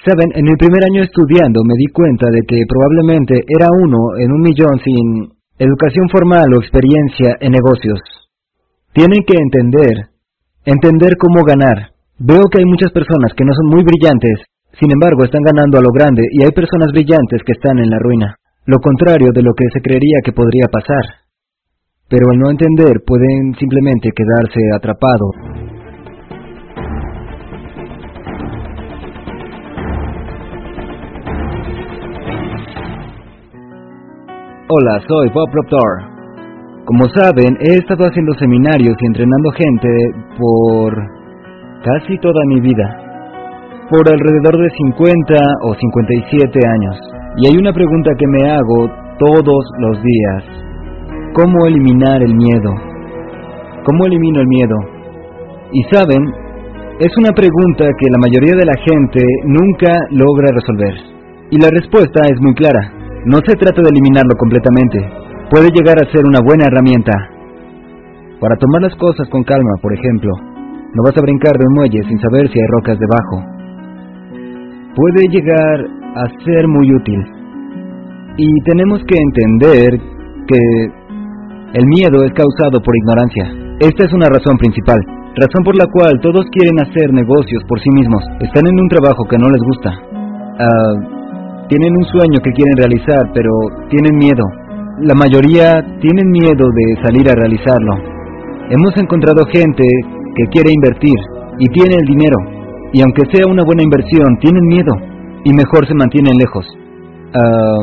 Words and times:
Saben, 0.00 0.32
en 0.32 0.44
mi 0.48 0.56
primer 0.56 0.80
año 0.80 1.04
estudiando 1.04 1.60
me 1.60 1.76
di 1.76 1.84
cuenta 1.92 2.32
de 2.32 2.40
que 2.48 2.64
probablemente 2.64 3.44
era 3.44 3.68
uno 3.68 4.16
en 4.16 4.32
un 4.32 4.40
millón 4.40 4.80
sin 4.80 5.28
educación 5.60 6.08
formal 6.08 6.48
o 6.56 6.60
experiencia 6.64 7.36
en 7.36 7.52
negocios. 7.52 8.00
Tienen 8.96 9.20
que 9.28 9.36
entender, 9.36 10.08
entender 10.64 11.20
cómo 11.20 11.44
ganar. 11.44 11.92
Veo 12.16 12.48
que 12.48 12.64
hay 12.64 12.64
muchas 12.64 12.92
personas 12.92 13.36
que 13.36 13.44
no 13.44 13.52
son 13.52 13.68
muy 13.68 13.84
brillantes, 13.84 14.40
sin 14.80 14.88
embargo 14.88 15.24
están 15.24 15.44
ganando 15.44 15.76
a 15.76 15.84
lo 15.84 15.92
grande 15.92 16.24
y 16.32 16.44
hay 16.44 16.52
personas 16.56 16.92
brillantes 16.96 17.44
que 17.44 17.52
están 17.52 17.78
en 17.78 17.90
la 17.90 18.00
ruina, 18.00 18.36
lo 18.64 18.80
contrario 18.80 19.28
de 19.34 19.42
lo 19.42 19.52
que 19.52 19.68
se 19.68 19.84
creería 19.84 20.24
que 20.24 20.32
podría 20.32 20.64
pasar. 20.72 21.28
Pero 22.08 22.24
al 22.32 22.38
no 22.38 22.48
entender 22.48 23.04
pueden 23.04 23.52
simplemente 23.60 24.08
quedarse 24.16 24.60
atrapados 24.74 25.49
Hola, 34.72 35.02
soy 35.08 35.28
Bob 35.34 35.50
Proctor. 35.50 35.98
Como 36.86 37.08
saben, 37.08 37.58
he 37.58 37.74
estado 37.74 38.06
haciendo 38.06 38.32
seminarios 38.34 38.94
y 39.00 39.06
entrenando 39.06 39.50
gente 39.50 39.88
por 40.38 40.94
casi 41.82 42.16
toda 42.18 42.38
mi 42.46 42.60
vida. 42.60 42.86
Por 43.90 44.06
alrededor 44.06 44.62
de 44.62 44.70
50 44.70 45.34
o 45.66 45.74
57 45.74 46.60
años. 46.62 46.96
Y 47.38 47.48
hay 47.48 47.58
una 47.58 47.72
pregunta 47.72 48.12
que 48.16 48.28
me 48.28 48.48
hago 48.48 48.86
todos 49.18 49.64
los 49.80 50.00
días. 50.04 50.44
¿Cómo 51.34 51.66
eliminar 51.66 52.22
el 52.22 52.36
miedo? 52.36 52.70
¿Cómo 53.82 54.06
elimino 54.06 54.38
el 54.38 54.46
miedo? 54.46 54.76
Y 55.72 55.82
saben, 55.90 56.22
es 57.00 57.10
una 57.18 57.32
pregunta 57.32 57.86
que 57.98 58.06
la 58.08 58.18
mayoría 58.22 58.54
de 58.54 58.66
la 58.66 58.78
gente 58.86 59.20
nunca 59.46 59.98
logra 60.12 60.54
resolver. 60.54 60.94
Y 61.50 61.58
la 61.58 61.70
respuesta 61.70 62.20
es 62.32 62.40
muy 62.40 62.54
clara. 62.54 62.99
No 63.26 63.36
se 63.44 63.52
trata 63.56 63.82
de 63.82 63.90
eliminarlo 63.92 64.32
completamente. 64.38 64.98
Puede 65.50 65.68
llegar 65.76 65.96
a 66.00 66.10
ser 66.10 66.24
una 66.24 66.40
buena 66.40 66.64
herramienta. 66.66 67.12
Para 68.40 68.56
tomar 68.56 68.80
las 68.80 68.96
cosas 68.96 69.28
con 69.28 69.44
calma, 69.44 69.76
por 69.82 69.92
ejemplo, 69.92 70.32
no 70.94 71.02
vas 71.04 71.16
a 71.18 71.20
brincar 71.20 71.52
de 71.52 71.66
un 71.68 71.74
muelle 71.74 72.00
sin 72.08 72.18
saber 72.18 72.48
si 72.48 72.58
hay 72.58 72.66
rocas 72.72 72.96
debajo. 72.96 73.44
Puede 74.96 75.28
llegar 75.28 75.84
a 76.16 76.24
ser 76.44 76.66
muy 76.66 76.94
útil. 76.94 77.20
Y 78.38 78.48
tenemos 78.64 79.04
que 79.04 79.16
entender 79.20 80.00
que 80.48 80.60
el 81.74 81.86
miedo 81.86 82.24
es 82.24 82.32
causado 82.32 82.80
por 82.80 82.96
ignorancia. 82.96 83.76
Esta 83.80 84.06
es 84.06 84.12
una 84.14 84.32
razón 84.32 84.56
principal, 84.56 84.98
razón 85.36 85.62
por 85.62 85.76
la 85.76 85.84
cual 85.92 86.18
todos 86.22 86.46
quieren 86.50 86.80
hacer 86.80 87.12
negocios 87.12 87.62
por 87.68 87.78
sí 87.80 87.90
mismos. 87.92 88.24
Están 88.40 88.66
en 88.66 88.80
un 88.80 88.88
trabajo 88.88 89.28
que 89.28 89.36
no 89.36 89.48
les 89.50 89.60
gusta. 89.60 89.90
Uh, 90.56 91.19
tienen 91.70 91.94
un 91.96 92.04
sueño 92.10 92.40
que 92.42 92.50
quieren 92.50 92.76
realizar, 92.76 93.30
pero 93.32 93.50
tienen 93.88 94.18
miedo. 94.18 94.42
La 95.06 95.14
mayoría 95.14 95.78
tienen 96.00 96.28
miedo 96.28 96.66
de 96.66 96.86
salir 97.06 97.30
a 97.30 97.38
realizarlo. 97.38 97.94
Hemos 98.70 98.90
encontrado 98.98 99.46
gente 99.46 99.84
que 100.34 100.44
quiere 100.50 100.72
invertir 100.72 101.14
y 101.58 101.66
tiene 101.68 101.94
el 101.94 102.06
dinero, 102.06 102.36
y 102.92 103.00
aunque 103.02 103.22
sea 103.30 103.46
una 103.46 103.62
buena 103.62 103.84
inversión, 103.84 104.36
tienen 104.40 104.66
miedo 104.66 104.92
y 105.44 105.54
mejor 105.54 105.86
se 105.86 105.94
mantienen 105.94 106.34
lejos. 106.36 106.66
Ah, 107.34 107.82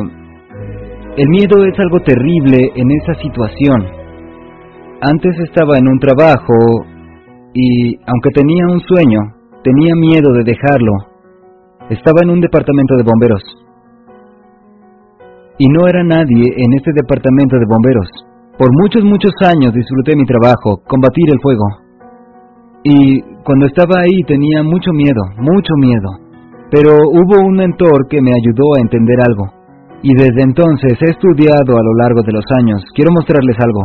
el 1.16 1.28
miedo 1.30 1.64
es 1.64 1.78
algo 1.80 2.00
terrible 2.00 2.70
en 2.76 2.90
esa 2.92 3.14
situación. 3.22 3.86
Antes 5.00 5.32
estaba 5.48 5.78
en 5.78 5.88
un 5.88 5.98
trabajo 5.98 6.54
y, 7.54 7.96
aunque 8.06 8.30
tenía 8.34 8.66
un 8.66 8.80
sueño, 8.80 9.20
tenía 9.64 9.94
miedo 9.96 10.32
de 10.34 10.44
dejarlo. 10.44 10.92
Estaba 11.88 12.20
en 12.22 12.30
un 12.30 12.40
departamento 12.40 12.94
de 12.96 13.02
bomberos 13.02 13.42
y 15.58 15.66
no 15.66 15.86
era 15.86 16.02
nadie 16.04 16.46
en 16.54 16.70
este 16.78 16.92
departamento 16.94 17.58
de 17.58 17.66
bomberos. 17.66 18.08
Por 18.56 18.70
muchos, 18.80 19.04
muchos 19.04 19.34
años 19.42 19.74
disfruté 19.74 20.16
mi 20.16 20.24
trabajo, 20.24 20.82
combatir 20.86 21.30
el 21.30 21.40
fuego. 21.42 21.66
Y 22.82 23.20
cuando 23.42 23.66
estaba 23.66 24.00
ahí 24.00 24.22
tenía 24.26 24.62
mucho 24.62 24.92
miedo, 24.92 25.22
mucho 25.38 25.74
miedo. 25.78 26.10
Pero 26.70 26.94
hubo 26.94 27.46
un 27.46 27.54
mentor 27.54 28.06
que 28.08 28.22
me 28.22 28.30
ayudó 28.30 28.74
a 28.76 28.80
entender 28.80 29.18
algo. 29.20 29.46
Y 30.02 30.14
desde 30.14 30.42
entonces 30.42 30.94
he 31.02 31.10
estudiado 31.10 31.74
a 31.74 31.82
lo 31.82 31.94
largo 31.94 32.22
de 32.22 32.32
los 32.32 32.44
años. 32.56 32.82
Quiero 32.94 33.10
mostrarles 33.10 33.56
algo. 33.58 33.82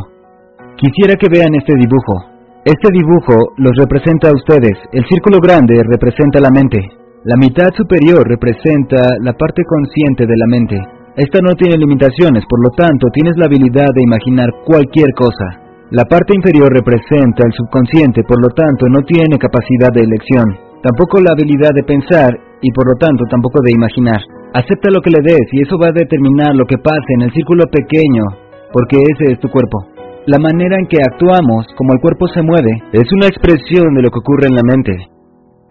Quisiera 0.78 1.16
que 1.16 1.30
vean 1.30 1.53
este 1.56 1.74
dibujo. 1.74 2.34
Este 2.66 2.90
dibujo 2.94 3.53
los 3.58 3.74
representa 3.78 4.30
a 4.30 4.36
ustedes. 4.36 4.78
El 4.92 5.06
círculo 5.06 5.40
grande 5.42 5.81
representa 5.90 6.40
la 6.40 6.52
mente. 6.53 6.80
La 7.25 7.36
mitad 7.38 7.74
superior 7.74 8.28
representa 8.28 9.18
la 9.22 9.34
parte 9.34 9.64
consciente 9.66 10.25
de 10.25 10.38
la 10.38 10.48
mente 10.48 11.03
esta 11.16 11.40
no 11.46 11.53
tiene 11.53 11.78
limitaciones, 11.78 12.41
por 12.50 12.57
lo 12.57 12.72
tanto 12.74 13.06
tienes 13.13 13.38
la 13.38 13.46
habilidad 13.46 13.85
de 13.94 14.01
imaginar 14.01 14.50
cualquier 14.66 15.13
cosa. 15.13 15.62
La 15.91 16.06
parte 16.09 16.34
inferior 16.34 16.74
representa 16.74 17.46
el 17.46 17.53
subconsciente, 17.53 18.25
por 18.25 18.41
lo 18.41 18.50
tanto 18.50 18.90
no 18.90 19.06
tiene 19.06 19.38
capacidad 19.38 19.94
de 19.94 20.01
elección, 20.01 20.57
tampoco 20.81 21.22
la 21.22 21.38
habilidad 21.38 21.69
de 21.69 21.85
pensar 21.85 22.34
y 22.62 22.72
por 22.74 22.90
lo 22.90 22.97
tanto 22.97 23.29
tampoco 23.29 23.62
de 23.62 23.78
imaginar. 23.78 24.25
Acepta 24.57 24.90
lo 24.90 25.01
que 25.01 25.13
le 25.13 25.22
des 25.22 25.46
y 25.53 25.62
eso 25.62 25.78
va 25.78 25.94
a 25.94 26.00
determinar 26.01 26.56
lo 26.56 26.66
que 26.66 26.81
pase 26.81 27.13
en 27.13 27.30
el 27.30 27.34
círculo 27.34 27.66
pequeño, 27.69 28.25
porque 28.74 28.97
ese 28.97 29.34
es 29.34 29.40
tu 29.40 29.50
cuerpo. 29.50 29.85
La 30.25 30.40
manera 30.40 30.78
en 30.81 30.88
que 30.88 30.97
actuamos, 30.97 31.68
como 31.78 31.94
el 31.94 32.01
cuerpo 32.01 32.25
se 32.34 32.41
mueve, 32.41 32.74
es 32.91 33.06
una 33.13 33.28
expresión 33.28 33.94
de 33.94 34.01
lo 34.01 34.09
que 34.09 34.18
ocurre 34.18 34.47
en 34.50 34.56
la 34.56 34.66
mente. 34.66 34.97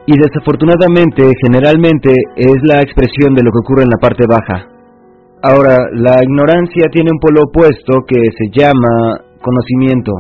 Y 0.07 0.15
desafortunadamente, 0.19 1.27
generalmente, 1.43 2.15
es 2.37 2.63
la 2.63 2.79
expresión 2.79 3.35
de 3.35 3.43
lo 3.43 3.51
que 3.51 3.59
ocurre 3.59 3.83
en 3.83 3.91
la 3.91 3.99
parte 3.99 4.27
baja. 4.29 4.72
Ahora, 5.45 5.77
la 5.93 6.23
ignorancia 6.23 6.87
tiene 6.93 7.11
un 7.11 7.19
polo 7.19 7.43
opuesto 7.51 8.05
que 8.07 8.21
se 8.39 8.47
llama 8.55 9.19
conocimiento. 9.43 10.13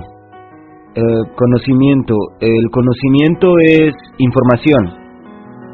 Conocimiento. 1.36 2.14
El 2.40 2.68
conocimiento 2.70 3.54
es 3.60 3.94
información. 4.18 4.98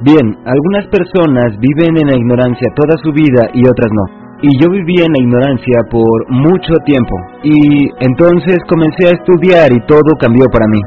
Bien, 0.04 0.36
algunas 0.44 0.86
personas 0.92 1.56
viven 1.58 1.96
en 1.96 2.06
la 2.06 2.16
ignorancia 2.16 2.68
toda 2.76 2.96
su 3.02 3.10
vida 3.10 3.48
y 3.54 3.66
otras 3.66 3.88
no. 3.90 4.04
Y 4.42 4.62
yo 4.62 4.70
viví 4.70 5.00
en 5.00 5.12
la 5.12 5.18
ignorancia 5.18 5.80
por 5.90 6.30
mucho 6.30 6.74
tiempo. 6.84 7.16
Y 7.42 7.88
entonces 8.04 8.58
comencé 8.68 9.08
a 9.08 9.16
estudiar 9.16 9.72
y 9.72 9.80
todo 9.86 10.12
cambió 10.20 10.44
para 10.52 10.68
mí. 10.68 10.80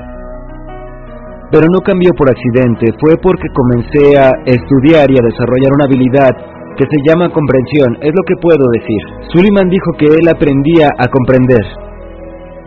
Pero 1.52 1.66
no 1.74 1.80
cambió 1.82 2.12
por 2.16 2.30
accidente, 2.30 2.94
fue 3.02 3.18
porque 3.22 3.50
comencé 3.52 4.18
a 4.18 4.32
estudiar 4.46 5.10
y 5.12 5.18
a 5.20 5.28
desarrollar 5.28 5.74
una 5.76 5.84
habilidad 5.84 6.32
que 6.78 6.86
se 6.86 7.00
llama 7.08 7.30
comprensión, 7.30 7.98
es 8.02 8.14
lo 8.16 8.24
que 8.24 8.40
puedo 8.42 8.66
decir. 8.74 9.02
Suleiman 9.32 9.70
dijo 9.70 9.92
que 9.98 10.08
él 10.08 10.28
aprendía 10.28 10.88
a 10.98 11.08
comprender. 11.08 11.64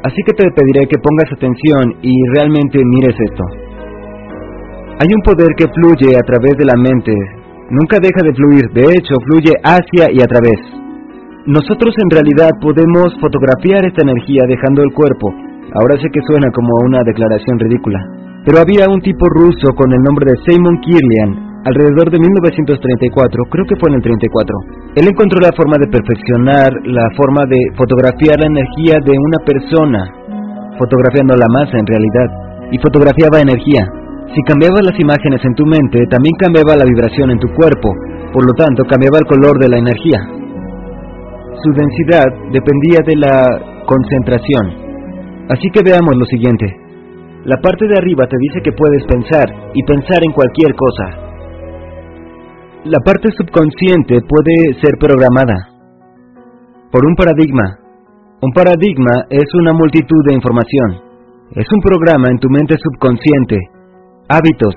Así 0.05 0.21
que 0.27 0.37
te 0.37 0.51
pediré 0.53 0.87
que 0.87 1.01
pongas 1.01 1.33
atención 1.33 1.97
y 2.03 2.13
realmente 2.37 2.79
mires 2.85 3.17
esto. 3.17 3.45
Hay 5.01 5.09
un 5.09 5.23
poder 5.25 5.49
que 5.57 5.67
fluye 5.73 6.15
a 6.15 6.25
través 6.29 6.55
de 6.59 6.67
la 6.67 6.77
mente. 6.77 7.13
Nunca 7.71 7.99
deja 7.99 8.21
de 8.23 8.35
fluir, 8.35 8.69
de 8.75 8.85
hecho 8.93 9.15
fluye 9.25 9.53
hacia 9.65 10.13
y 10.13 10.21
a 10.21 10.29
través. 10.29 10.61
Nosotros 11.47 11.95
en 11.99 12.11
realidad 12.11 12.53
podemos 12.61 13.17
fotografiar 13.21 13.85
esta 13.85 14.03
energía 14.03 14.45
dejando 14.47 14.83
el 14.83 14.93
cuerpo. 14.93 15.33
Ahora 15.81 15.97
sé 15.97 16.09
que 16.13 16.21
suena 16.29 16.53
como 16.53 16.73
una 16.85 17.03
declaración 17.03 17.59
ridícula. 17.59 17.99
Pero 18.45 18.61
había 18.61 18.87
un 18.89 19.01
tipo 19.01 19.27
ruso 19.29 19.73
con 19.75 19.91
el 19.93 20.01
nombre 20.05 20.33
de 20.33 20.39
Simon 20.45 20.79
Kirlian 20.81 21.54
alrededor 21.65 22.13
de 22.13 22.21
1934, 22.21 23.45
creo 23.49 23.65
que 23.65 23.77
fue 23.81 23.89
en 23.89 23.97
el 23.97 24.03
34. 24.03 25.01
Él 25.01 25.09
encontró 25.09 25.41
la 25.41 25.53
forma 25.57 25.77
de 25.81 25.89
perfeccionar 25.89 26.71
la 26.85 27.09
forma 27.17 27.47
de 27.49 27.57
fotografiar 27.77 28.39
la 28.39 28.53
energía 28.53 29.01
de 29.01 29.17
una 29.17 29.41
persona, 29.45 30.01
fotografiando 30.79 31.35
la 31.37 31.49
masa 31.49 31.79
en 31.81 31.87
realidad, 31.87 32.29
y 32.71 32.79
fotografiaba 32.79 33.41
energía. 33.41 33.89
Si 34.35 34.43
cambiabas 34.45 34.85
las 34.85 34.99
imágenes 35.01 35.41
en 35.45 35.55
tu 35.55 35.65
mente, 35.65 36.05
también 36.11 36.35
cambiaba 36.37 36.77
la 36.77 36.85
vibración 36.85 37.31
en 37.31 37.39
tu 37.39 37.49
cuerpo, 37.57 37.89
por 38.33 38.45
lo 38.45 38.53
tanto 38.53 38.85
cambiaba 38.85 39.19
el 39.19 39.27
color 39.27 39.59
de 39.59 39.69
la 39.69 39.79
energía. 39.79 40.21
Su 41.65 41.73
densidad 41.73 42.29
dependía 42.53 43.01
de 43.07 43.17
la 43.17 43.85
concentración. 43.87 44.85
Así 45.49 45.69
que 45.73 45.83
veamos 45.83 46.17
lo 46.17 46.25
siguiente. 46.27 46.67
La 47.45 47.57
parte 47.61 47.87
de 47.87 47.97
arriba 47.97 48.27
te 48.27 48.37
dice 48.41 48.61
que 48.61 48.73
puedes 48.73 49.05
pensar 49.05 49.49
y 49.75 49.83
pensar 49.85 50.19
en 50.25 50.33
cualquier 50.33 50.75
cosa. 50.75 51.24
La 52.85 53.01
parte 53.01 53.31
subconsciente 53.33 54.21
puede 54.29 54.77
ser 54.85 55.01
programada 55.01 55.57
por 56.93 57.01
un 57.07 57.17
paradigma. 57.17 57.81
Un 58.43 58.53
paradigma 58.53 59.25
es 59.31 59.49
una 59.55 59.73
multitud 59.73 60.21
de 60.29 60.35
información. 60.35 61.01
Es 61.57 61.65
un 61.73 61.81
programa 61.81 62.29
en 62.29 62.37
tu 62.37 62.51
mente 62.51 62.77
subconsciente. 62.77 63.57
Hábitos, 64.29 64.75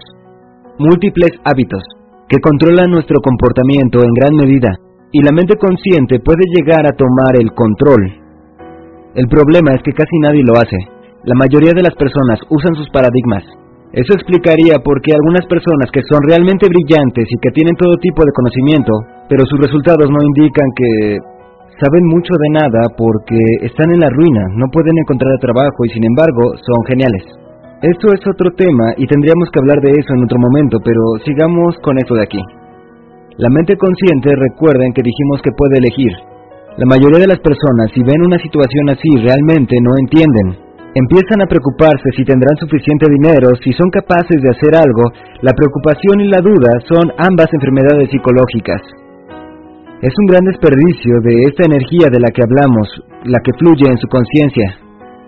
múltiples 0.80 1.31
hábitos, 1.44 1.83
que 2.30 2.39
controlan 2.39 2.92
nuestro 2.92 3.19
comportamiento 3.19 4.00
en 4.00 4.13
gran 4.13 4.36
medida. 4.39 4.71
Y 5.12 5.21
la 5.21 5.33
mente 5.33 5.57
consciente 5.57 6.21
puede 6.21 6.48
llegar 6.56 6.88
a 6.88 6.95
tomar 6.95 7.36
el 7.36 7.51
control. 7.51 8.07
El 9.15 9.27
problema 9.27 9.75
es 9.75 9.83
que 9.83 9.92
casi 9.92 10.18
nadie 10.21 10.44
lo 10.48 10.56
hace. 10.56 10.77
La 11.25 11.36
mayoría 11.36 11.74
de 11.75 11.83
las 11.83 11.95
personas 11.95 12.39
usan 12.50 12.74
sus 12.75 12.89
paradigmas. 12.89 13.44
Eso 13.97 14.13
explicaría 14.13 14.77
por 14.85 15.01
qué 15.01 15.09
algunas 15.09 15.41
personas 15.49 15.89
que 15.89 16.05
son 16.05 16.21
realmente 16.21 16.69
brillantes 16.69 17.25
y 17.25 17.38
que 17.41 17.49
tienen 17.49 17.73
todo 17.81 17.97
tipo 17.97 18.21
de 18.21 18.29
conocimiento, 18.29 18.94
pero 19.25 19.41
sus 19.49 19.57
resultados 19.57 20.05
no 20.05 20.21
indican 20.21 20.69
que 20.77 21.17
saben 21.81 22.05
mucho 22.05 22.29
de 22.38 22.49
nada 22.61 22.94
porque 22.94 23.41
están 23.65 23.89
en 23.89 24.05
la 24.05 24.13
ruina, 24.13 24.53
no 24.53 24.69
pueden 24.69 24.94
encontrar 25.01 25.33
trabajo 25.41 25.81
y 25.81 25.89
sin 25.97 26.05
embargo 26.05 26.61
son 26.61 26.79
geniales. 26.85 27.25
Esto 27.81 28.13
es 28.13 28.21
otro 28.21 28.53
tema 28.53 28.94
y 29.01 29.09
tendríamos 29.09 29.49
que 29.49 29.65
hablar 29.65 29.81
de 29.81 29.89
eso 29.89 30.13
en 30.13 30.29
otro 30.29 30.38
momento, 30.45 30.77
pero 30.77 31.01
sigamos 31.25 31.73
con 31.81 31.97
esto 31.97 32.13
de 32.13 32.21
aquí. 32.21 32.41
La 33.41 33.49
mente 33.49 33.73
consciente 33.81 34.29
recuerden 34.29 34.94
que 34.94 35.01
dijimos 35.01 35.41
que 35.41 35.57
puede 35.57 35.81
elegir. 35.81 36.13
La 36.77 36.85
mayoría 36.85 37.25
de 37.25 37.33
las 37.33 37.41
personas 37.41 37.89
si 37.97 38.05
ven 38.05 38.21
una 38.21 38.38
situación 38.38 38.94
así 38.94 39.09
realmente 39.25 39.73
no 39.81 39.89
entienden, 39.97 40.66
Empiezan 40.95 41.43
a 41.43 41.49
preocuparse 41.49 42.09
si 42.15 42.23
tendrán 42.23 42.55
suficiente 42.57 43.05
dinero, 43.11 43.51
si 43.63 43.71
son 43.73 43.89
capaces 43.89 44.41
de 44.41 44.49
hacer 44.49 44.73
algo. 44.75 45.11
La 45.41 45.53
preocupación 45.53 46.21
y 46.21 46.27
la 46.27 46.39
duda 46.39 46.79
son 46.87 47.11
ambas 47.17 47.47
enfermedades 47.51 48.09
psicológicas. 48.09 48.81
Es 50.01 50.13
un 50.21 50.27
gran 50.27 50.45
desperdicio 50.45 51.19
de 51.21 51.49
esta 51.49 51.65
energía 51.65 52.07
de 52.09 52.19
la 52.19 52.29
que 52.29 52.43
hablamos, 52.43 52.87
la 53.25 53.39
que 53.43 53.53
fluye 53.57 53.89
en 53.89 53.97
su 53.97 54.07
conciencia. 54.07 54.77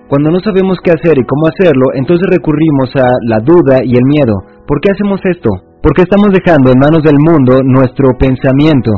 Cuando 0.08 0.32
no 0.32 0.40
sabemos 0.40 0.78
qué 0.84 0.92
hacer 0.92 1.18
y 1.18 1.26
cómo 1.26 1.50
hacerlo, 1.50 1.94
entonces 1.94 2.26
recurrimos 2.30 2.90
a 2.96 3.10
la 3.30 3.40
duda 3.42 3.82
y 3.84 3.94
el 3.94 4.06
miedo. 4.06 4.34
¿Por 4.66 4.82
qué 4.82 4.92
hacemos 4.92 5.22
esto? 5.26 5.50
Porque 5.82 6.02
estamos 6.02 6.34
dejando 6.34 6.72
en 6.72 6.80
manos 6.80 7.04
del 7.04 7.18
mundo 7.18 7.62
nuestro 7.64 8.18
pensamiento, 8.18 8.92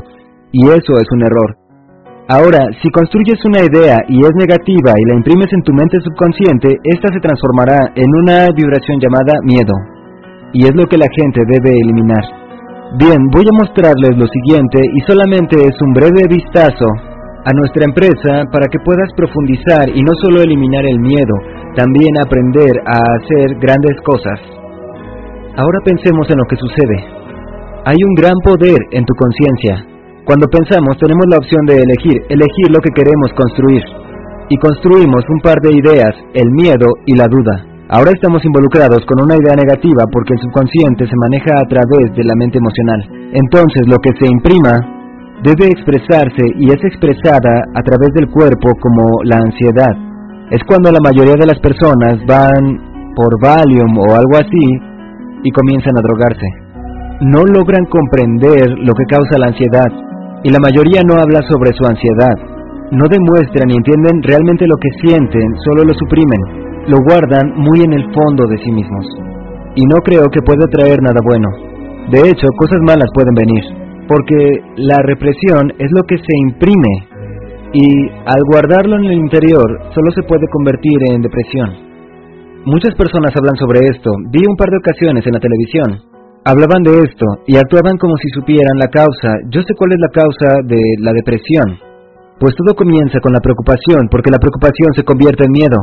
y 0.51 0.67
eso 0.67 0.95
es 0.99 1.07
un 1.11 1.23
error. 1.23 1.60
Ahora, 2.29 2.69
si 2.81 2.89
construyes 2.91 3.43
una 3.45 3.65
idea 3.65 3.97
y 4.07 4.21
es 4.21 4.33
negativa 4.37 4.93
y 4.95 5.05
la 5.09 5.15
imprimes 5.15 5.51
en 5.51 5.63
tu 5.63 5.73
mente 5.73 5.97
subconsciente, 5.99 6.77
esta 6.83 7.09
se 7.11 7.19
transformará 7.19 7.91
en 7.95 8.09
una 8.23 8.47
vibración 8.55 8.99
llamada 9.01 9.33
miedo. 9.43 9.73
Y 10.53 10.63
es 10.63 10.75
lo 10.75 10.85
que 10.85 10.97
la 10.97 11.09
gente 11.11 11.41
debe 11.47 11.73
eliminar. 11.73 12.23
Bien, 12.99 13.17
voy 13.31 13.43
a 13.47 13.57
mostrarles 13.57 14.15
lo 14.15 14.27
siguiente 14.27 14.79
y 14.83 14.99
solamente 15.07 15.55
es 15.59 15.75
un 15.81 15.93
breve 15.93 16.27
vistazo 16.29 16.87
a 17.43 17.51
nuestra 17.57 17.85
empresa 17.85 18.45
para 18.51 18.67
que 18.69 18.83
puedas 18.85 19.09
profundizar 19.17 19.89
y 19.89 20.03
no 20.03 20.13
solo 20.21 20.41
eliminar 20.41 20.85
el 20.85 20.99
miedo, 20.99 21.35
también 21.75 22.13
aprender 22.21 22.71
a 22.85 22.99
hacer 23.17 23.57
grandes 23.59 23.97
cosas. 24.05 24.39
Ahora 25.57 25.79
pensemos 25.83 26.29
en 26.29 26.37
lo 26.37 26.45
que 26.45 26.55
sucede. 26.55 26.97
Hay 27.85 27.97
un 28.05 28.13
gran 28.13 28.35
poder 28.43 28.77
en 28.91 29.05
tu 29.05 29.13
conciencia. 29.15 29.90
Cuando 30.25 30.45
pensamos 30.47 30.97
tenemos 31.01 31.25
la 31.33 31.41
opción 31.41 31.65
de 31.65 31.81
elegir, 31.81 32.21
elegir 32.29 32.69
lo 32.69 32.79
que 32.79 32.93
queremos 32.93 33.33
construir. 33.33 33.81
Y 34.49 34.57
construimos 34.57 35.25
un 35.27 35.39
par 35.41 35.57
de 35.61 35.73
ideas, 35.73 36.13
el 36.35 36.51
miedo 36.51 36.93
y 37.07 37.15
la 37.17 37.25
duda. 37.25 37.65
Ahora 37.89 38.11
estamos 38.13 38.45
involucrados 38.45 39.01
con 39.09 39.17
una 39.25 39.35
idea 39.35 39.57
negativa 39.57 40.05
porque 40.13 40.33
el 40.37 40.41
subconsciente 40.45 41.09
se 41.09 41.17
maneja 41.17 41.57
a 41.57 41.67
través 41.67 42.13
de 42.13 42.23
la 42.23 42.37
mente 42.37 42.59
emocional. 42.59 43.01
Entonces 43.33 43.81
lo 43.87 43.97
que 43.97 44.13
se 44.19 44.29
imprima 44.29 44.77
debe 45.41 45.73
expresarse 45.73 46.45
y 46.53 46.69
es 46.69 46.81
expresada 46.85 47.65
a 47.73 47.81
través 47.81 48.13
del 48.13 48.29
cuerpo 48.29 48.77
como 48.77 49.23
la 49.25 49.41
ansiedad. 49.41 49.97
Es 50.51 50.61
cuando 50.67 50.91
la 50.91 51.01
mayoría 51.01 51.35
de 51.35 51.49
las 51.49 51.59
personas 51.59 52.21
van 52.27 53.15
por 53.15 53.41
Valium 53.41 53.97
o 53.97 54.13
algo 54.13 54.37
así 54.37 54.65
y 55.43 55.49
comienzan 55.49 55.97
a 55.97 56.05
drogarse. 56.05 56.47
No 57.21 57.41
logran 57.43 57.85
comprender 57.89 58.69
lo 58.85 58.93
que 58.93 59.09
causa 59.09 59.39
la 59.39 59.47
ansiedad 59.47 60.10
y 60.43 60.49
la 60.49 60.59
mayoría 60.59 61.01
no 61.05 61.15
habla 61.21 61.41
sobre 61.49 61.71
su 61.73 61.85
ansiedad. 61.85 62.37
No 62.91 63.05
demuestran 63.07 63.67
ni 63.67 63.75
entienden 63.75 64.21
realmente 64.23 64.67
lo 64.67 64.75
que 64.75 64.89
sienten, 65.01 65.47
solo 65.63 65.83
lo 65.83 65.93
suprimen, 65.93 66.87
lo 66.87 66.97
guardan 67.03 67.53
muy 67.55 67.81
en 67.81 67.93
el 67.93 68.03
fondo 68.13 68.47
de 68.47 68.57
sí 68.57 68.71
mismos. 68.71 69.05
Y 69.75 69.83
no 69.85 69.97
creo 70.03 70.27
que 70.31 70.41
pueda 70.41 70.67
traer 70.67 70.99
nada 71.01 71.21
bueno. 71.23 71.47
De 72.11 72.19
hecho, 72.29 72.47
cosas 72.57 72.79
malas 72.81 73.07
pueden 73.13 73.33
venir, 73.35 73.63
porque 74.07 74.59
la 74.75 74.97
represión 75.05 75.71
es 75.77 75.89
lo 75.91 76.03
que 76.03 76.17
se 76.17 76.35
imprime 76.43 77.07
y 77.73 78.09
al 78.25 78.41
guardarlo 78.51 78.97
en 78.97 79.05
el 79.05 79.13
interior 79.13 79.79
solo 79.93 80.11
se 80.11 80.23
puede 80.23 80.47
convertir 80.51 80.97
en 81.11 81.21
depresión. 81.21 81.69
Muchas 82.65 82.93
personas 82.95 83.31
hablan 83.35 83.55
sobre 83.55 83.79
esto, 83.87 84.11
vi 84.29 84.41
un 84.47 84.57
par 84.57 84.69
de 84.69 84.77
ocasiones 84.77 85.25
en 85.25 85.33
la 85.33 85.39
televisión, 85.39 86.10
Hablaban 86.41 86.81
de 86.81 87.05
esto 87.05 87.25
y 87.45 87.53
actuaban 87.53 88.01
como 88.01 88.17
si 88.17 88.25
supieran 88.33 88.81
la 88.81 88.89
causa. 88.89 89.29
Yo 89.53 89.61
sé 89.61 89.77
cuál 89.77 89.93
es 89.93 90.01
la 90.01 90.09
causa 90.09 90.65
de 90.65 90.81
la 90.97 91.13
depresión. 91.13 91.77
Pues 92.41 92.57
todo 92.57 92.73
comienza 92.73 93.21
con 93.21 93.29
la 93.29 93.45
preocupación, 93.45 94.09
porque 94.09 94.33
la 94.33 94.41
preocupación 94.41 94.89
se 94.97 95.05
convierte 95.05 95.45
en 95.45 95.53
miedo. 95.53 95.77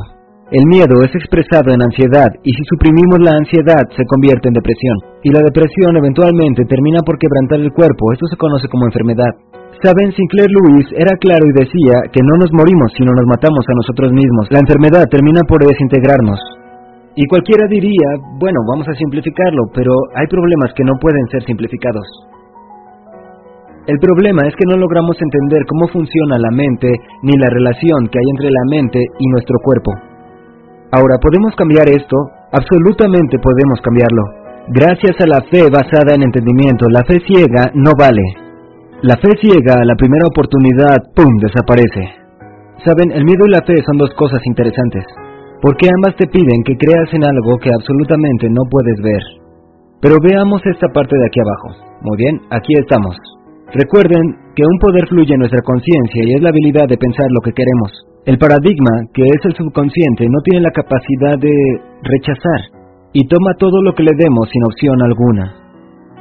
El 0.50 0.66
miedo 0.66 0.98
es 1.06 1.14
expresado 1.14 1.70
en 1.70 1.78
ansiedad 1.78 2.26
y 2.42 2.50
si 2.50 2.62
suprimimos 2.74 3.22
la 3.22 3.38
ansiedad 3.38 3.86
se 3.94 4.02
convierte 4.10 4.50
en 4.50 4.58
depresión. 4.58 4.98
Y 5.22 5.30
la 5.30 5.46
depresión 5.46 5.94
eventualmente 5.94 6.66
termina 6.66 7.06
por 7.06 7.22
quebrantar 7.22 7.62
el 7.62 7.70
cuerpo, 7.70 8.10
esto 8.10 8.26
se 8.26 8.40
conoce 8.40 8.66
como 8.66 8.90
enfermedad. 8.90 9.30
Saben, 9.78 10.10
Sinclair 10.10 10.50
Lewis 10.50 10.90
era 10.98 11.14
claro 11.22 11.46
y 11.46 11.54
decía 11.54 12.02
que 12.10 12.24
no 12.26 12.34
nos 12.34 12.50
morimos 12.50 12.90
sino 12.98 13.14
nos 13.14 13.30
matamos 13.30 13.62
a 13.62 13.78
nosotros 13.78 14.10
mismos. 14.10 14.50
La 14.50 14.58
enfermedad 14.58 15.06
termina 15.06 15.46
por 15.46 15.62
desintegrarnos. 15.62 16.57
Y 17.18 17.26
cualquiera 17.26 17.66
diría, 17.66 18.14
bueno, 18.38 18.62
vamos 18.70 18.86
a 18.86 18.94
simplificarlo, 18.94 19.66
pero 19.74 19.90
hay 20.14 20.30
problemas 20.30 20.70
que 20.70 20.86
no 20.86 20.94
pueden 21.02 21.26
ser 21.34 21.42
simplificados. 21.42 22.06
El 23.90 23.98
problema 23.98 24.46
es 24.46 24.54
que 24.54 24.68
no 24.70 24.78
logramos 24.78 25.18
entender 25.18 25.66
cómo 25.66 25.88
funciona 25.88 26.38
la 26.38 26.54
mente 26.54 26.86
ni 27.26 27.34
la 27.34 27.50
relación 27.50 28.06
que 28.06 28.22
hay 28.22 28.28
entre 28.30 28.50
la 28.54 28.64
mente 28.70 29.00
y 29.18 29.26
nuestro 29.34 29.58
cuerpo. 29.58 29.90
Ahora, 30.94 31.18
¿podemos 31.18 31.56
cambiar 31.56 31.90
esto? 31.90 32.14
Absolutamente 32.52 33.42
podemos 33.42 33.82
cambiarlo. 33.82 34.22
Gracias 34.68 35.18
a 35.18 35.26
la 35.26 35.42
fe 35.50 35.66
basada 35.74 36.14
en 36.14 36.22
entendimiento, 36.22 36.86
la 36.86 37.02
fe 37.02 37.18
ciega 37.26 37.72
no 37.74 37.98
vale. 37.98 38.22
La 39.02 39.18
fe 39.18 39.34
ciega, 39.42 39.82
la 39.82 39.98
primera 39.98 40.30
oportunidad, 40.30 41.02
¡pum!, 41.18 41.34
desaparece. 41.42 42.14
Saben, 42.86 43.10
el 43.10 43.24
miedo 43.24 43.42
y 43.42 43.50
la 43.50 43.66
fe 43.66 43.74
son 43.82 43.98
dos 43.98 44.14
cosas 44.14 44.38
interesantes 44.46 45.02
porque 45.60 45.90
ambas 45.90 46.16
te 46.16 46.26
piden 46.26 46.62
que 46.64 46.76
creas 46.76 47.10
en 47.12 47.24
algo 47.24 47.58
que 47.58 47.70
absolutamente 47.72 48.48
no 48.50 48.62
puedes 48.70 48.98
ver. 49.02 49.22
Pero 50.00 50.16
veamos 50.22 50.62
esta 50.66 50.88
parte 50.94 51.16
de 51.16 51.26
aquí 51.26 51.40
abajo. 51.40 51.68
Muy 52.02 52.16
bien, 52.16 52.40
aquí 52.50 52.72
estamos. 52.78 53.16
Recuerden 53.74 54.22
que 54.54 54.62
un 54.62 54.78
poder 54.78 55.06
fluye 55.08 55.34
en 55.34 55.40
nuestra 55.40 55.62
conciencia 55.62 56.22
y 56.24 56.34
es 56.34 56.42
la 56.42 56.50
habilidad 56.50 56.86
de 56.88 56.96
pensar 56.96 57.26
lo 57.30 57.42
que 57.42 57.52
queremos. 57.52 57.90
El 58.24 58.38
paradigma, 58.38 59.08
que 59.12 59.22
es 59.22 59.40
el 59.44 59.54
subconsciente, 59.56 60.24
no 60.24 60.40
tiene 60.44 60.64
la 60.64 60.70
capacidad 60.70 61.36
de 61.40 61.52
rechazar 62.02 62.78
y 63.12 63.26
toma 63.26 63.58
todo 63.58 63.82
lo 63.82 63.92
que 63.94 64.04
le 64.04 64.14
demos 64.16 64.48
sin 64.52 64.64
opción 64.64 65.02
alguna. 65.02 65.68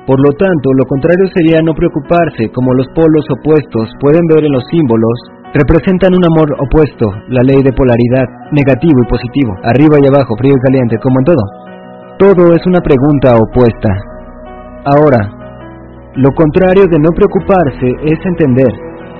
Por 0.08 0.20
lo 0.24 0.32
tanto, 0.40 0.72
lo 0.72 0.86
contrario 0.88 1.28
sería 1.36 1.62
no 1.62 1.76
preocuparse, 1.76 2.50
como 2.56 2.74
los 2.74 2.88
polos 2.96 3.28
opuestos 3.28 3.92
pueden 4.00 4.24
ver 4.34 4.46
en 4.46 4.54
los 4.54 4.64
símbolos 4.72 5.20
representan 5.54 6.14
un 6.14 6.24
amor 6.26 6.48
opuesto, 6.60 7.06
la 7.30 7.44
ley 7.44 7.64
de 7.64 7.74
polaridad, 7.74 8.28
negativo 8.52 9.00
y 9.04 9.10
positivo, 9.10 9.56
arriba 9.64 9.98
y 10.02 10.08
abajo, 10.08 10.36
frío 10.38 10.56
y 10.56 10.66
caliente, 10.66 10.98
como 11.02 11.20
en 11.20 11.26
todo. 11.26 11.44
Todo 12.20 12.54
es 12.54 12.66
una 12.66 12.82
pregunta 12.82 13.38
opuesta. 13.38 13.90
Ahora, 14.86 15.22
lo 16.16 16.30
contrario 16.34 16.86
de 16.90 17.00
no 17.00 17.12
preocuparse 17.14 17.88
es 18.04 18.20
entender. 18.26 18.74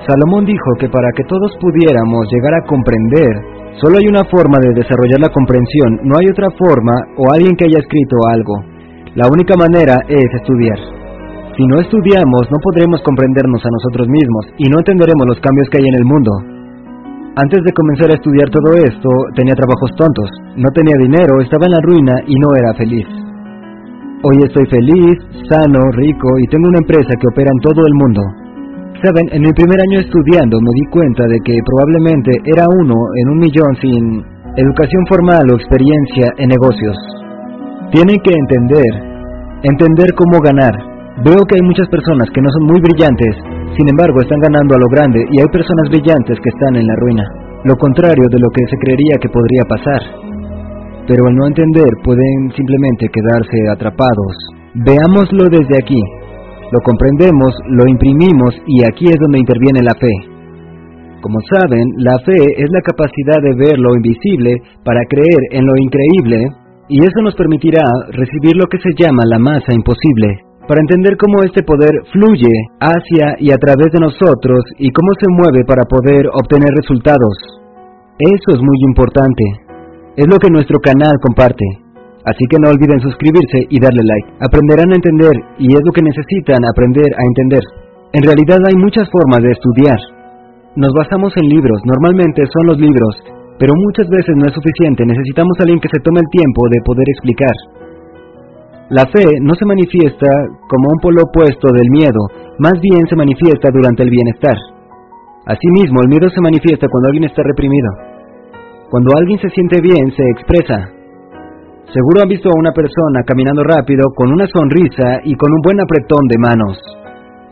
Salomón 0.06 0.44
dijo 0.44 0.70
que 0.78 0.88
para 0.88 1.10
que 1.14 1.24
todos 1.24 1.56
pudiéramos 1.60 2.26
llegar 2.32 2.54
a 2.54 2.66
comprender, 2.66 3.32
solo 3.80 3.98
hay 3.98 4.06
una 4.08 4.24
forma 4.24 4.58
de 4.60 4.74
desarrollar 4.74 5.20
la 5.20 5.32
comprensión, 5.32 6.00
no 6.04 6.18
hay 6.18 6.26
otra 6.30 6.48
forma 6.58 6.92
o 7.16 7.32
alguien 7.32 7.54
que 7.56 7.66
haya 7.66 7.78
escrito 7.78 8.16
algo. 8.30 8.54
La 9.14 9.26
única 9.28 9.54
manera 9.56 9.96
es 10.08 10.28
estudiar. 10.34 10.97
Si 11.58 11.66
no 11.66 11.82
estudiamos, 11.82 12.46
no 12.54 12.58
podremos 12.62 13.02
comprendernos 13.02 13.58
a 13.66 13.74
nosotros 13.74 14.06
mismos 14.06 14.46
y 14.62 14.70
no 14.70 14.78
entenderemos 14.78 15.26
los 15.26 15.42
cambios 15.42 15.66
que 15.66 15.82
hay 15.82 15.90
en 15.90 15.98
el 15.98 16.06
mundo. 16.06 16.30
Antes 17.34 17.66
de 17.66 17.74
comenzar 17.74 18.14
a 18.14 18.14
estudiar 18.14 18.46
todo 18.46 18.78
esto, 18.78 19.10
tenía 19.34 19.58
trabajos 19.58 19.90
tontos, 19.98 20.30
no 20.54 20.70
tenía 20.70 20.94
dinero, 21.02 21.42
estaba 21.42 21.66
en 21.66 21.74
la 21.74 21.82
ruina 21.82 22.14
y 22.30 22.38
no 22.38 22.54
era 22.54 22.78
feliz. 22.78 23.10
Hoy 24.22 24.38
estoy 24.46 24.70
feliz, 24.70 25.18
sano, 25.50 25.82
rico 25.98 26.30
y 26.38 26.46
tengo 26.46 26.70
una 26.70 26.78
empresa 26.78 27.10
que 27.18 27.26
opera 27.26 27.50
en 27.50 27.62
todo 27.66 27.82
el 27.82 27.94
mundo. 28.06 28.22
Saben, 29.02 29.26
en 29.34 29.42
mi 29.42 29.50
primer 29.50 29.82
año 29.82 29.98
estudiando 29.98 30.62
me 30.62 30.70
di 30.78 30.86
cuenta 30.94 31.26
de 31.26 31.42
que 31.42 31.58
probablemente 31.66 32.38
era 32.54 32.70
uno 32.70 32.94
en 33.18 33.34
un 33.34 33.38
millón 33.42 33.74
sin 33.82 34.22
educación 34.54 35.02
formal 35.10 35.42
o 35.50 35.58
experiencia 35.58 36.38
en 36.38 36.54
negocios. 36.54 36.94
Tienen 37.90 38.22
que 38.22 38.30
entender, 38.30 38.92
entender 39.66 40.14
cómo 40.14 40.38
ganar, 40.38 40.87
Veo 41.18 41.42
que 41.50 41.58
hay 41.58 41.64
muchas 41.66 41.88
personas 41.90 42.30
que 42.30 42.40
no 42.40 42.46
son 42.46 42.64
muy 42.70 42.78
brillantes, 42.78 43.34
sin 43.74 43.90
embargo 43.90 44.22
están 44.22 44.38
ganando 44.38 44.76
a 44.76 44.78
lo 44.78 44.86
grande 44.86 45.18
y 45.34 45.42
hay 45.42 45.50
personas 45.50 45.90
brillantes 45.90 46.38
que 46.38 46.52
están 46.54 46.78
en 46.78 46.86
la 46.86 46.94
ruina, 46.94 47.26
lo 47.66 47.74
contrario 47.74 48.22
de 48.30 48.38
lo 48.38 48.46
que 48.54 48.62
se 48.70 48.78
creería 48.78 49.18
que 49.18 49.28
podría 49.28 49.66
pasar. 49.66 50.02
Pero 51.10 51.26
al 51.26 51.34
no 51.34 51.50
entender 51.50 51.90
pueden 52.04 52.54
simplemente 52.54 53.10
quedarse 53.10 53.58
atrapados. 53.66 54.34
Veámoslo 54.78 55.50
desde 55.50 55.74
aquí. 55.82 55.98
Lo 56.70 56.78
comprendemos, 56.86 57.50
lo 57.66 57.88
imprimimos 57.90 58.54
y 58.66 58.86
aquí 58.86 59.10
es 59.10 59.18
donde 59.18 59.42
interviene 59.42 59.82
la 59.82 59.98
fe. 59.98 60.14
Como 61.18 61.40
saben, 61.50 61.82
la 61.98 62.14
fe 62.22 62.62
es 62.62 62.70
la 62.70 62.82
capacidad 62.86 63.42
de 63.42 63.58
ver 63.58 63.74
lo 63.74 63.90
invisible 63.96 64.54
para 64.84 65.02
creer 65.10 65.42
en 65.50 65.66
lo 65.66 65.74
increíble 65.82 66.46
Y 66.88 67.02
eso 67.02 67.20
nos 67.22 67.34
permitirá 67.34 67.82
recibir 68.12 68.56
lo 68.56 68.64
que 68.64 68.78
se 68.78 68.94
llama 68.96 69.20
la 69.26 69.38
masa 69.38 69.74
imposible, 69.74 70.47
para 70.68 70.84
entender 70.84 71.16
cómo 71.16 71.42
este 71.42 71.64
poder 71.64 71.90
fluye 72.12 72.52
hacia 72.78 73.40
y 73.40 73.48
a 73.50 73.56
través 73.56 73.88
de 73.88 74.04
nosotros 74.04 74.60
y 74.76 74.92
cómo 74.92 75.16
se 75.16 75.26
mueve 75.32 75.64
para 75.64 75.88
poder 75.88 76.28
obtener 76.28 76.68
resultados. 76.76 77.32
Eso 78.20 78.48
es 78.52 78.60
muy 78.60 78.78
importante. 78.84 79.44
Es 80.14 80.28
lo 80.28 80.36
que 80.36 80.52
nuestro 80.52 80.76
canal 80.78 81.16
comparte. 81.24 81.64
Así 82.28 82.44
que 82.52 82.60
no 82.60 82.68
olviden 82.68 83.00
suscribirse 83.00 83.64
y 83.72 83.80
darle 83.80 84.04
like. 84.04 84.28
Aprenderán 84.44 84.92
a 84.92 85.00
entender 85.00 85.32
y 85.56 85.72
es 85.72 85.80
lo 85.80 85.92
que 85.96 86.04
necesitan 86.04 86.60
aprender 86.68 87.08
a 87.16 87.24
entender. 87.24 87.64
En 88.12 88.22
realidad 88.28 88.60
hay 88.68 88.76
muchas 88.76 89.08
formas 89.08 89.40
de 89.40 89.56
estudiar. 89.56 89.96
Nos 90.76 90.92
basamos 90.92 91.32
en 91.40 91.48
libros, 91.48 91.80
normalmente 91.88 92.44
son 92.52 92.68
los 92.68 92.78
libros, 92.78 93.16
pero 93.58 93.72
muchas 93.72 94.06
veces 94.12 94.36
no 94.36 94.44
es 94.46 94.54
suficiente, 94.54 95.08
necesitamos 95.08 95.56
a 95.58 95.62
alguien 95.64 95.80
que 95.80 95.88
se 95.88 96.02
tome 96.04 96.20
el 96.20 96.28
tiempo 96.28 96.60
de 96.68 96.84
poder 96.84 97.06
explicar. 97.08 97.56
La 98.90 99.04
fe 99.06 99.24
no 99.42 99.54
se 99.54 99.66
manifiesta 99.66 100.26
como 100.68 100.88
un 100.88 101.00
polo 101.00 101.22
opuesto 101.22 101.68
del 101.72 101.90
miedo, 101.90 102.20
más 102.58 102.80
bien 102.80 103.06
se 103.08 103.16
manifiesta 103.16 103.68
durante 103.72 104.02
el 104.02 104.10
bienestar. 104.10 104.56
Asimismo, 105.46 106.00
el 106.02 106.08
miedo 106.08 106.28
se 106.30 106.40
manifiesta 106.40 106.88
cuando 106.90 107.08
alguien 107.08 107.24
está 107.24 107.42
reprimido. 107.42 107.88
Cuando 108.90 109.10
alguien 109.16 109.38
se 109.40 109.50
siente 109.50 109.80
bien, 109.80 110.10
se 110.16 110.24
expresa, 110.30 110.98
Seguro 111.88 112.20
han 112.20 112.28
visto 112.28 112.50
a 112.50 112.58
una 112.58 112.72
persona 112.72 113.24
caminando 113.24 113.64
rápido, 113.64 114.12
con 114.14 114.30
una 114.30 114.46
sonrisa 114.46 115.24
y 115.24 115.32
con 115.36 115.48
un 115.54 115.60
buen 115.64 115.80
apretón 115.80 116.20
de 116.28 116.36
manos. 116.36 116.76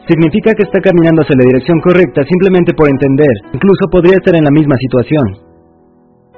Significa 0.07 0.53
que 0.53 0.65
está 0.65 0.79
caminando 0.81 1.23
hacia 1.23 1.41
la 1.41 1.49
dirección 1.49 1.81
correcta 1.81 2.21
simplemente 2.29 2.75
por 2.77 2.87
entender. 2.87 3.33
Incluso 3.55 3.89
podría 3.91 4.21
estar 4.21 4.37
en 4.37 4.45
la 4.45 4.53
misma 4.53 4.77
situación. 4.77 5.46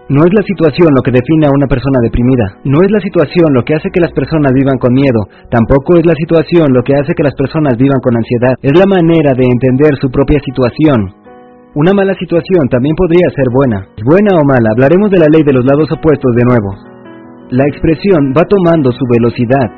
No 0.08 0.24
es 0.24 0.32
la 0.32 0.42
situación 0.42 0.88
lo 0.96 1.02
que 1.04 1.12
define 1.12 1.46
a 1.46 1.54
una 1.54 1.68
persona 1.68 2.00
deprimida. 2.00 2.64
No 2.64 2.80
es 2.80 2.90
la 2.90 3.00
situación 3.00 3.52
lo 3.52 3.62
que 3.62 3.74
hace 3.76 3.92
que 3.92 4.00
las 4.00 4.12
personas 4.12 4.52
vivan 4.52 4.78
con 4.80 4.92
miedo. 4.92 5.20
Tampoco 5.50 6.00
es 6.00 6.04
la 6.06 6.16
situación 6.16 6.72
lo 6.72 6.82
que 6.82 6.96
hace 6.96 7.12
que 7.12 7.28
las 7.28 7.36
personas 7.36 7.76
vivan 7.76 8.00
con 8.00 8.16
ansiedad. 8.16 8.56
Es 8.62 8.72
la 8.72 8.88
manera 8.88 9.36
de 9.36 9.44
entender 9.44 9.92
su 10.00 10.08
propia 10.08 10.40
situación. 10.40 11.12
Una 11.76 11.92
mala 11.92 12.14
situación 12.16 12.68
también 12.72 12.96
podría 12.96 13.28
ser 13.36 13.52
buena. 13.52 13.84
Buena 14.04 14.40
o 14.40 14.44
mala, 14.48 14.72
hablaremos 14.72 15.10
de 15.12 15.20
la 15.20 15.28
ley 15.28 15.44
de 15.44 15.52
los 15.52 15.64
lados 15.64 15.92
opuestos 15.92 16.32
de 16.34 16.44
nuevo 16.44 16.98
la 17.50 17.64
expresión 17.64 18.34
va 18.36 18.44
tomando 18.44 18.92
su 18.92 19.04
velocidad, 19.08 19.68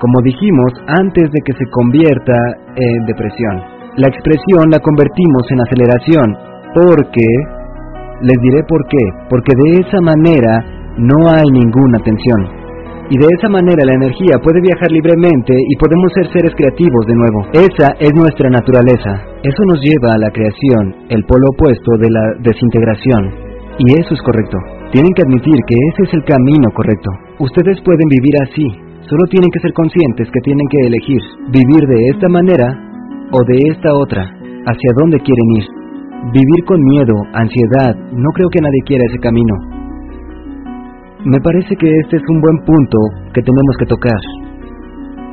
como 0.00 0.22
dijimos 0.22 0.72
antes 0.86 1.30
de 1.30 1.40
que 1.44 1.52
se 1.52 1.70
convierta 1.70 2.34
en 2.74 3.06
depresión. 3.06 3.54
La 3.96 4.08
expresión 4.08 4.70
la 4.70 4.80
convertimos 4.80 5.44
en 5.50 5.60
aceleración 5.60 6.28
porque, 6.74 7.26
les 8.22 8.38
diré 8.42 8.62
por 8.68 8.86
qué, 8.88 9.04
porque 9.28 9.52
de 9.56 9.80
esa 9.80 10.00
manera 10.00 10.64
no 10.98 11.28
hay 11.28 11.48
ninguna 11.50 11.98
tensión. 12.00 12.60
Y 13.10 13.18
de 13.18 13.26
esa 13.26 13.48
manera 13.48 13.82
la 13.84 13.94
energía 13.94 14.38
puede 14.38 14.60
viajar 14.62 14.90
libremente 14.92 15.50
y 15.50 15.74
podemos 15.76 16.12
ser 16.14 16.30
seres 16.30 16.54
creativos 16.54 17.06
de 17.06 17.16
nuevo. 17.18 17.42
Esa 17.52 17.98
es 17.98 18.14
nuestra 18.14 18.48
naturaleza. 18.50 19.26
Eso 19.42 19.62
nos 19.66 19.80
lleva 19.82 20.14
a 20.14 20.18
la 20.18 20.30
creación, 20.30 20.94
el 21.08 21.24
polo 21.24 21.48
opuesto 21.50 21.98
de 21.98 22.08
la 22.08 22.22
desintegración. 22.38 23.34
Y 23.78 23.98
eso 23.98 24.14
es 24.14 24.22
correcto. 24.22 24.58
Tienen 24.92 25.10
que 25.16 25.22
admitir 25.22 25.58
que 25.66 25.74
ese 25.74 26.02
es 26.06 26.14
el 26.14 26.24
camino 26.24 26.70
correcto. 26.72 27.10
Ustedes 27.40 27.80
pueden 27.82 28.06
vivir 28.06 28.34
así, 28.46 28.66
solo 29.08 29.26
tienen 29.26 29.50
que 29.50 29.58
ser 29.58 29.72
conscientes 29.72 30.28
que 30.30 30.40
tienen 30.44 30.66
que 30.70 30.86
elegir 30.86 31.20
vivir 31.50 31.82
de 31.88 31.98
esta 32.14 32.28
manera 32.28 32.68
o 33.32 33.38
de 33.42 33.58
esta 33.74 33.90
otra, 33.94 34.22
hacia 34.22 34.90
dónde 34.94 35.18
quieren 35.18 35.50
ir. 35.56 35.79
Vivir 36.20 36.60
con 36.68 36.76
miedo, 36.84 37.16
ansiedad, 37.32 37.96
no 38.12 38.28
creo 38.36 38.48
que 38.52 38.60
nadie 38.60 38.84
quiera 38.84 39.04
ese 39.08 39.18
camino. 39.24 39.54
Me 41.24 41.40
parece 41.40 41.74
que 41.80 41.88
este 42.04 42.16
es 42.20 42.22
un 42.28 42.40
buen 42.44 42.58
punto 42.68 42.98
que 43.32 43.40
tenemos 43.40 43.74
que 43.80 43.88
tocar. 43.88 44.20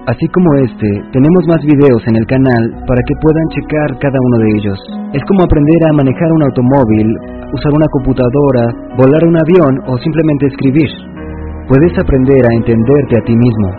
Así 0.08 0.26
como 0.32 0.48
este, 0.64 0.88
tenemos 1.12 1.44
más 1.52 1.60
videos 1.68 2.00
en 2.08 2.16
el 2.16 2.26
canal 2.26 2.64
para 2.88 3.04
que 3.04 3.20
puedan 3.20 3.48
checar 3.52 4.00
cada 4.00 4.16
uno 4.16 4.38
de 4.40 4.50
ellos. 4.56 4.80
Es 5.12 5.24
como 5.28 5.44
aprender 5.44 5.82
a 5.92 5.98
manejar 6.00 6.32
un 6.32 6.44
automóvil, 6.48 7.08
usar 7.52 7.72
una 7.76 7.92
computadora, 7.92 8.64
volar 8.96 9.24
un 9.28 9.36
avión 9.36 9.74
o 9.92 9.98
simplemente 10.00 10.48
escribir. 10.48 10.88
Puedes 11.68 12.00
aprender 12.00 12.48
a 12.48 12.56
entenderte 12.56 13.20
a 13.20 13.26
ti 13.28 13.36
mismo. 13.36 13.70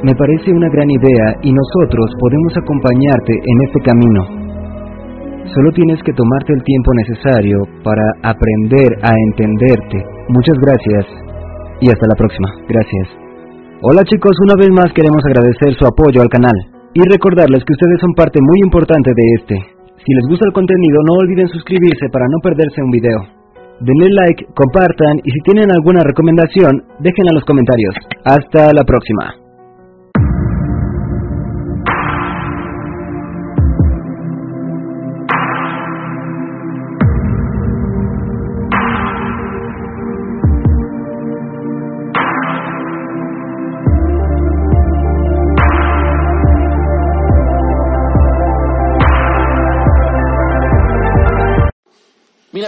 Me 0.00 0.16
parece 0.16 0.48
una 0.48 0.72
gran 0.72 0.88
idea 0.88 1.36
y 1.44 1.52
nosotros 1.52 2.08
podemos 2.18 2.56
acompañarte 2.56 3.34
en 3.36 3.56
este 3.68 3.80
camino. 3.84 4.43
Solo 5.52 5.70
tienes 5.76 6.00
que 6.02 6.12
tomarte 6.16 6.54
el 6.54 6.64
tiempo 6.64 6.90
necesario 6.94 7.58
para 7.84 8.04
aprender 8.22 8.88
a 9.04 9.12
entenderte. 9.12 10.00
Muchas 10.28 10.56
gracias 10.56 11.04
y 11.80 11.90
hasta 11.92 12.06
la 12.08 12.16
próxima. 12.16 12.48
Gracias. 12.66 13.06
Hola 13.82 14.02
chicos, 14.04 14.32
una 14.40 14.56
vez 14.56 14.70
más 14.72 14.88
queremos 14.96 15.20
agradecer 15.26 15.76
su 15.76 15.84
apoyo 15.84 16.22
al 16.22 16.32
canal 16.32 16.56
y 16.94 17.02
recordarles 17.04 17.62
que 17.64 17.76
ustedes 17.76 18.00
son 18.00 18.14
parte 18.16 18.40
muy 18.40 18.58
importante 18.64 19.12
de 19.12 19.24
este. 19.36 19.56
Si 20.00 20.14
les 20.14 20.24
gusta 20.28 20.48
el 20.48 20.56
contenido 20.56 20.96
no 21.04 21.20
olviden 21.20 21.48
suscribirse 21.48 22.08
para 22.08 22.24
no 22.24 22.40
perderse 22.40 22.80
un 22.80 22.90
video. 22.90 23.20
Denle 23.80 24.08
like, 24.16 24.46
compartan 24.54 25.20
y 25.24 25.30
si 25.30 25.40
tienen 25.44 25.68
alguna 25.70 26.00
recomendación, 26.04 26.88
déjenla 27.00 27.32
en 27.32 27.36
los 27.36 27.44
comentarios. 27.44 27.94
Hasta 28.24 28.72
la 28.72 28.84
próxima. 28.84 29.43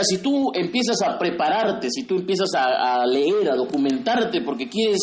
Si 0.07 0.19
tú 0.19 0.53
empiezas 0.55 1.03
a 1.03 1.19
prepararte, 1.19 1.91
si 1.91 2.05
tú 2.05 2.17
empiezas 2.17 2.51
a, 2.55 3.05
leer, 3.07 3.51
a 3.51 3.57
documentarte, 3.57 4.41
porque 4.43 4.69
quieres 4.69 5.01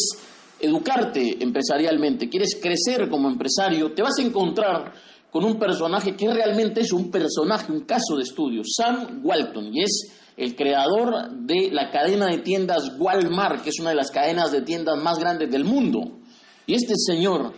educarte 0.60 1.44
empresarialmente, 1.44 2.30
quieres 2.30 2.58
crecer 2.62 3.10
como 3.10 3.30
empresario, 3.30 3.94
te 3.94 4.02
vas 4.02 4.18
a 4.20 4.22
encontrar 4.22 4.94
con 5.30 5.44
un 5.44 5.58
personaje 5.58 6.16
que 6.16 6.32
realmente 6.32 6.82
es 6.82 6.94
un 6.94 7.10
personaje, 7.10 7.72
un 7.72 7.82
caso 7.82 8.16
de 8.16 8.24
estudio, 8.24 8.62
Sam 8.64 9.22
Walton, 9.24 9.76
y 9.76 9.84
es 9.84 10.14
el 10.38 10.56
creador 10.56 11.32
de 11.32 11.70
la 11.72 11.92
cadena 11.92 12.28
de 12.28 12.40
tiendas 12.40 12.94
Walmart, 12.98 13.64
que 13.64 13.70
es 13.70 13.80
una 13.80 13.90
de 13.90 13.96
las 13.96 14.12
cadenas 14.12 14.52
de 14.52 14.62
tiendas 14.62 14.98
más 14.98 15.20
grandes 15.20 15.52
del 15.52 15.66
mundo. 15.66 16.20
Y 16.66 16.76
este 16.76 16.94
señor, 16.96 17.54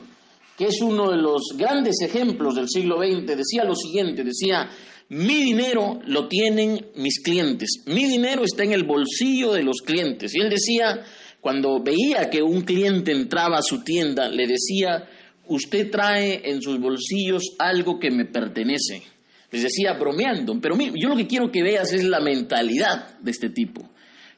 que 0.57 0.65
es 0.65 0.81
uno 0.81 1.11
de 1.11 1.17
los 1.17 1.53
grandes 1.57 2.01
ejemplos 2.01 2.55
del 2.55 2.69
siglo 2.69 2.97
XX, 2.97 3.37
decía 3.37 3.63
lo 3.65 3.75
siguiente, 3.75 4.23
decía, 4.23 4.69
mi 5.09 5.43
dinero 5.43 6.00
lo 6.07 6.27
tienen 6.27 6.88
mis 6.95 7.21
clientes. 7.21 7.83
Mi 7.85 8.05
dinero 8.05 8.43
está 8.43 8.63
en 8.63 8.74
el 8.74 8.83
bolsillo 8.83 9.53
de 9.53 9.63
los 9.63 9.81
clientes. 9.81 10.33
Y 10.33 10.39
él 10.39 10.50
decía, 10.50 11.03
cuando 11.41 11.81
veía 11.83 12.29
que 12.29 12.41
un 12.41 12.62
cliente 12.62 13.12
entraba 13.12 13.59
a 13.59 13.62
su 13.62 13.83
tienda, 13.83 14.29
le 14.29 14.47
decía, 14.47 15.07
usted 15.47 15.91
trae 15.91 16.41
en 16.50 16.62
sus 16.62 16.79
bolsillos 16.79 17.55
algo 17.59 18.00
que 18.00 18.09
me 18.09 18.25
pertenece. 18.25 19.03
Les 19.51 19.62
decía 19.62 19.93
bromeando, 19.93 20.59
pero 20.59 20.75
yo 20.95 21.09
lo 21.09 21.15
que 21.15 21.27
quiero 21.27 21.51
que 21.51 21.62
veas 21.62 21.93
es 21.93 22.03
la 22.03 22.19
mentalidad 22.19 23.19
de 23.19 23.31
este 23.31 23.50
tipo. 23.50 23.88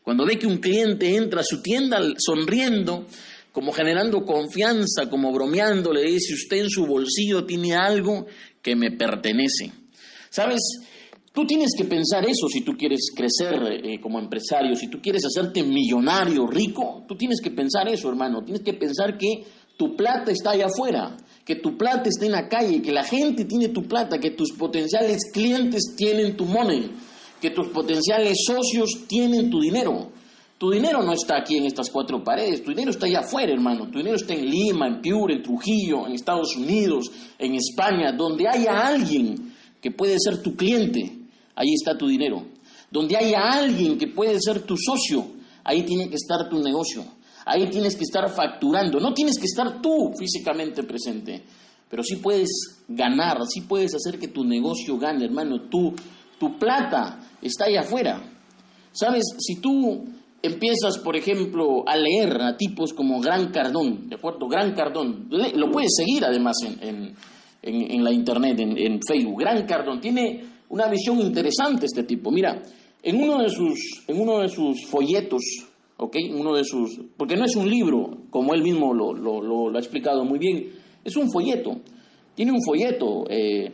Cuando 0.04 0.26
ve 0.26 0.38
que 0.38 0.48
un 0.48 0.58
cliente 0.58 1.16
entra 1.16 1.42
a 1.42 1.44
su 1.46 1.62
tienda 1.62 2.00
sonriendo, 2.18 3.08
como 3.52 3.72
generando 3.72 4.24
confianza, 4.26 5.10
como 5.10 5.32
bromeando, 5.32 5.92
le 5.92 6.04
dice, 6.04 6.34
usted 6.34 6.58
en 6.58 6.70
su 6.70 6.86
bolsillo 6.86 7.46
tiene 7.46 7.74
algo 7.74 8.28
que 8.62 8.76
me 8.76 8.92
pertenece. 8.92 9.72
¿Sabes? 10.30 10.62
Tú 11.38 11.46
tienes 11.46 11.70
que 11.78 11.86
pensar 11.86 12.28
eso 12.28 12.48
si 12.48 12.62
tú 12.62 12.76
quieres 12.76 13.12
crecer 13.16 13.62
eh, 13.86 14.00
como 14.02 14.18
empresario, 14.18 14.76
si 14.76 14.88
tú 14.88 15.00
quieres 15.00 15.24
hacerte 15.24 15.62
millonario, 15.62 16.48
rico, 16.48 17.04
tú 17.08 17.16
tienes 17.16 17.40
que 17.42 17.52
pensar 17.52 17.88
eso, 17.88 18.10
hermano. 18.10 18.44
Tienes 18.44 18.64
que 18.64 18.74
pensar 18.74 19.18
que 19.18 19.44
tu 19.78 19.96
plata 19.96 20.32
está 20.32 20.52
allá 20.52 20.66
afuera, 20.66 21.16
que 21.46 21.58
tu 21.58 21.78
plata 21.78 22.10
está 22.10 22.26
en 22.26 22.32
la 22.32 22.50
calle, 22.50 22.82
que 22.82 22.92
la 22.92 23.04
gente 23.04 23.46
tiene 23.46 23.68
tu 23.70 23.84
plata, 23.84 24.18
que 24.18 24.32
tus 24.32 24.54
potenciales 24.54 25.30
clientes 25.32 25.94
tienen 25.96 26.36
tu 26.36 26.46
money, 26.46 26.90
que 27.40 27.52
tus 27.52 27.68
potenciales 27.68 28.40
socios 28.44 29.06
tienen 29.08 29.52
tu 29.52 29.62
dinero. 29.62 30.12
Tu 30.58 30.72
dinero 30.72 31.04
no 31.04 31.14
está 31.14 31.38
aquí 31.38 31.58
en 31.58 31.68
estas 31.68 31.92
cuatro 31.92 32.24
paredes, 32.24 32.64
tu 32.64 32.72
dinero 32.72 32.90
está 32.90 33.06
allá 33.06 33.20
afuera, 33.20 33.54
hermano. 33.54 33.92
Tu 33.92 34.00
dinero 34.00 34.16
está 34.16 34.34
en 34.34 34.50
Lima, 34.50 34.88
en 34.88 35.02
Piura, 35.02 35.36
en 35.36 35.44
Trujillo, 35.44 36.08
en 36.08 36.14
Estados 36.14 36.56
Unidos, 36.56 37.12
en 37.38 37.54
España, 37.54 38.12
donde 38.12 38.48
haya 38.48 38.72
alguien 38.72 39.54
que 39.82 39.92
puede 39.92 40.18
ser 40.20 40.42
tu 40.42 40.56
cliente, 40.56 41.12
ahí 41.56 41.74
está 41.74 41.98
tu 41.98 42.08
dinero. 42.08 42.46
Donde 42.90 43.18
haya 43.18 43.40
alguien 43.52 43.98
que 43.98 44.08
puede 44.08 44.40
ser 44.40 44.62
tu 44.62 44.76
socio, 44.78 45.28
ahí 45.64 45.84
tiene 45.84 46.10
que 46.10 46.16
estar 46.16 46.50
tu 46.50 46.60
negocio. 46.60 47.04
Ahí 47.46 47.70
tienes 47.70 47.96
que 47.96 48.04
estar 48.04 48.30
facturando. 48.30 49.00
No 49.00 49.14
tienes 49.14 49.38
que 49.38 49.46
estar 49.46 49.82
tú 49.82 50.12
físicamente 50.18 50.84
presente, 50.84 51.44
pero 51.90 52.04
sí 52.04 52.18
puedes 52.18 52.84
ganar, 52.88 53.40
sí 53.48 53.62
puedes 53.62 53.96
hacer 53.96 54.20
que 54.20 54.28
tu 54.28 54.44
negocio 54.44 54.98
gane, 54.98 55.26
hermano. 55.26 55.70
tu 55.70 56.58
plata 56.60 57.20
está 57.42 57.66
ahí 57.66 57.76
afuera. 57.78 58.22
Sabes, 58.92 59.24
si 59.38 59.62
tú 59.62 60.06
empiezas, 60.42 60.98
por 61.00 61.16
ejemplo, 61.16 61.88
a 61.88 61.96
leer 61.96 62.42
a 62.42 62.58
tipos 62.58 62.94
como 62.94 63.20
Gran 63.20 63.52
Cardón, 63.52 64.10
¿de 64.10 64.16
acuerdo? 64.16 64.48
Gran 64.48 64.74
Cardón, 64.74 65.28
lo 65.30 65.72
puedes 65.72 65.96
seguir 65.96 66.26
además 66.26 66.58
en, 66.82 67.14
la 68.04 68.12
internet, 68.12 68.60
en, 68.60 69.00
Facebook. 69.02 69.40
Gran 69.40 69.66
Cardón, 69.66 70.00
tiene 70.00 70.44
una 70.70 70.88
visión 70.88 71.20
interesante 71.20 71.86
este 71.86 72.04
tipo. 72.04 72.32
Mira, 72.32 72.62
en 73.02 73.22
uno 73.22 73.42
de 73.42 73.50
sus, 73.50 74.04
en 74.08 74.20
uno 74.20 74.40
de 74.40 74.50
sus 74.50 74.86
folletos, 74.86 75.42
¿ok? 75.98 76.16
Uno 76.32 76.56
de 76.56 76.64
sus, 76.64 77.00
porque 77.16 77.36
no 77.36 77.46
es 77.46 77.56
un 77.56 77.70
libro, 77.70 78.26
como 78.30 78.54
él 78.54 78.62
mismo 78.62 78.94
lo, 78.94 79.14
lo, 79.14 79.42
lo, 79.42 79.76
ha 79.76 79.80
explicado 79.80 80.24
muy 80.24 80.40
bien, 80.40 80.72
es 81.04 81.16
un 81.16 81.32
folleto. 81.32 81.80
Tiene 82.36 82.52
un 82.52 82.64
folleto. 82.64 83.26
Eh, 83.30 83.72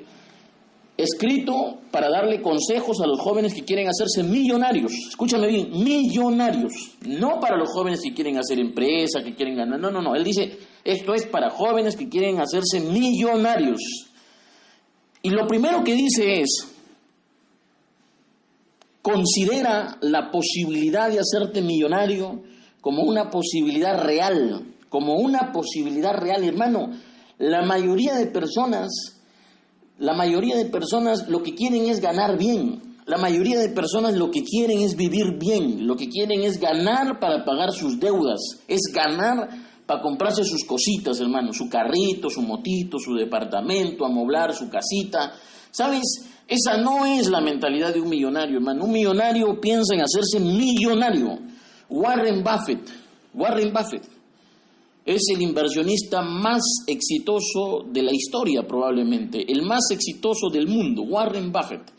escrito 0.96 1.80
para 1.92 2.10
darle 2.10 2.42
consejos 2.42 3.02
a 3.02 3.08
los 3.08 3.20
jóvenes 3.20 3.54
que 3.54 3.64
quieren 3.64 3.88
hacerse 3.88 4.24
millonarios. 4.24 4.92
Escúchame 5.10 5.48
bien, 5.48 5.72
millonarios. 5.72 6.98
No 7.08 7.40
para 7.40 7.58
los 7.58 7.70
jóvenes 7.72 8.02
que 8.02 8.14
quieren 8.14 8.38
hacer 8.38 8.60
empresa, 8.60 9.24
que 9.24 9.34
quieren 9.34 9.56
ganar. 9.56 9.80
No, 9.80 9.92
no, 9.92 10.02
no. 10.02 10.16
Él 10.16 10.24
dice, 10.24 10.58
esto 10.84 11.14
es 11.14 11.26
para 11.26 11.50
jóvenes 11.50 11.96
que 11.96 12.10
quieren 12.10 12.40
hacerse 12.40 12.80
millonarios. 12.80 13.82
Y 15.22 15.30
lo 15.30 15.48
primero 15.48 15.84
que 15.84 15.94
dice 15.94 16.42
es, 16.42 16.68
considera 19.02 19.98
la 20.02 20.32
posibilidad 20.32 21.10
de 21.10 21.20
hacerte 21.20 21.62
millonario 21.62 22.42
como 22.82 23.04
una 23.04 23.30
posibilidad 23.30 24.04
real, 24.04 24.66
como 24.90 25.16
una 25.16 25.52
posibilidad 25.52 26.14
real, 26.14 26.44
hermano. 26.44 26.92
La 27.38 27.64
mayoría 27.64 28.16
de 28.16 28.28
personas 28.28 29.14
la 30.00 30.14
mayoría 30.14 30.58
de 30.58 30.66
personas 30.66 31.30
lo 31.30 31.44
que 31.44 31.54
quieren 31.54 31.86
es 31.86 32.02
ganar 32.02 32.38
bien. 32.38 32.82
La 33.06 33.18
mayoría 33.18 33.60
de 33.60 33.70
personas 33.70 34.16
lo 34.16 34.32
que 34.32 34.44
quieren 34.44 34.82
es 34.82 34.96
vivir 34.96 35.38
bien. 35.40 35.86
Lo 35.86 35.96
que 35.96 36.10
quieren 36.10 36.42
es 36.42 36.60
ganar 36.60 37.20
para 37.20 37.46
pagar 37.46 37.72
sus 37.72 38.00
deudas. 38.00 38.40
Es 38.68 38.82
ganar 38.94 39.50
para 39.94 40.02
comprarse 40.02 40.44
sus 40.44 40.64
cositas, 40.64 41.20
hermano. 41.20 41.54
Su 41.54 41.70
carrito, 41.70 42.28
su 42.28 42.42
motito, 42.42 42.98
su 42.98 43.14
departamento, 43.14 44.06
amoblar 44.06 44.54
su 44.56 44.68
casita. 44.68 45.34
¿Sabes? 45.70 46.02
Esa 46.48 46.78
no 46.78 47.06
es 47.06 47.30
la 47.30 47.42
mentalidad 47.42 47.94
de 47.94 48.02
un 48.02 48.10
millonario, 48.10 48.58
hermano. 48.58 48.86
Un 48.86 48.92
millonario 48.92 49.62
piensa 49.62 49.94
en 49.94 50.02
hacerse 50.02 50.40
millonario. 50.40 51.38
Warren 51.90 52.44
Buffett. 52.44 52.90
Warren 53.36 53.72
Buffett 53.72 54.04
es 55.06 55.22
el 55.36 55.42
inversionista 55.42 56.22
más 56.22 56.64
exitoso 56.88 57.86
de 57.88 58.02
la 58.02 58.14
historia 58.14 58.64
probablemente, 58.66 59.44
el 59.52 59.64
más 59.64 59.92
exitoso 59.92 60.50
del 60.50 60.68
mundo, 60.68 61.04
Warren 61.04 61.52
Buffett. 61.52 61.92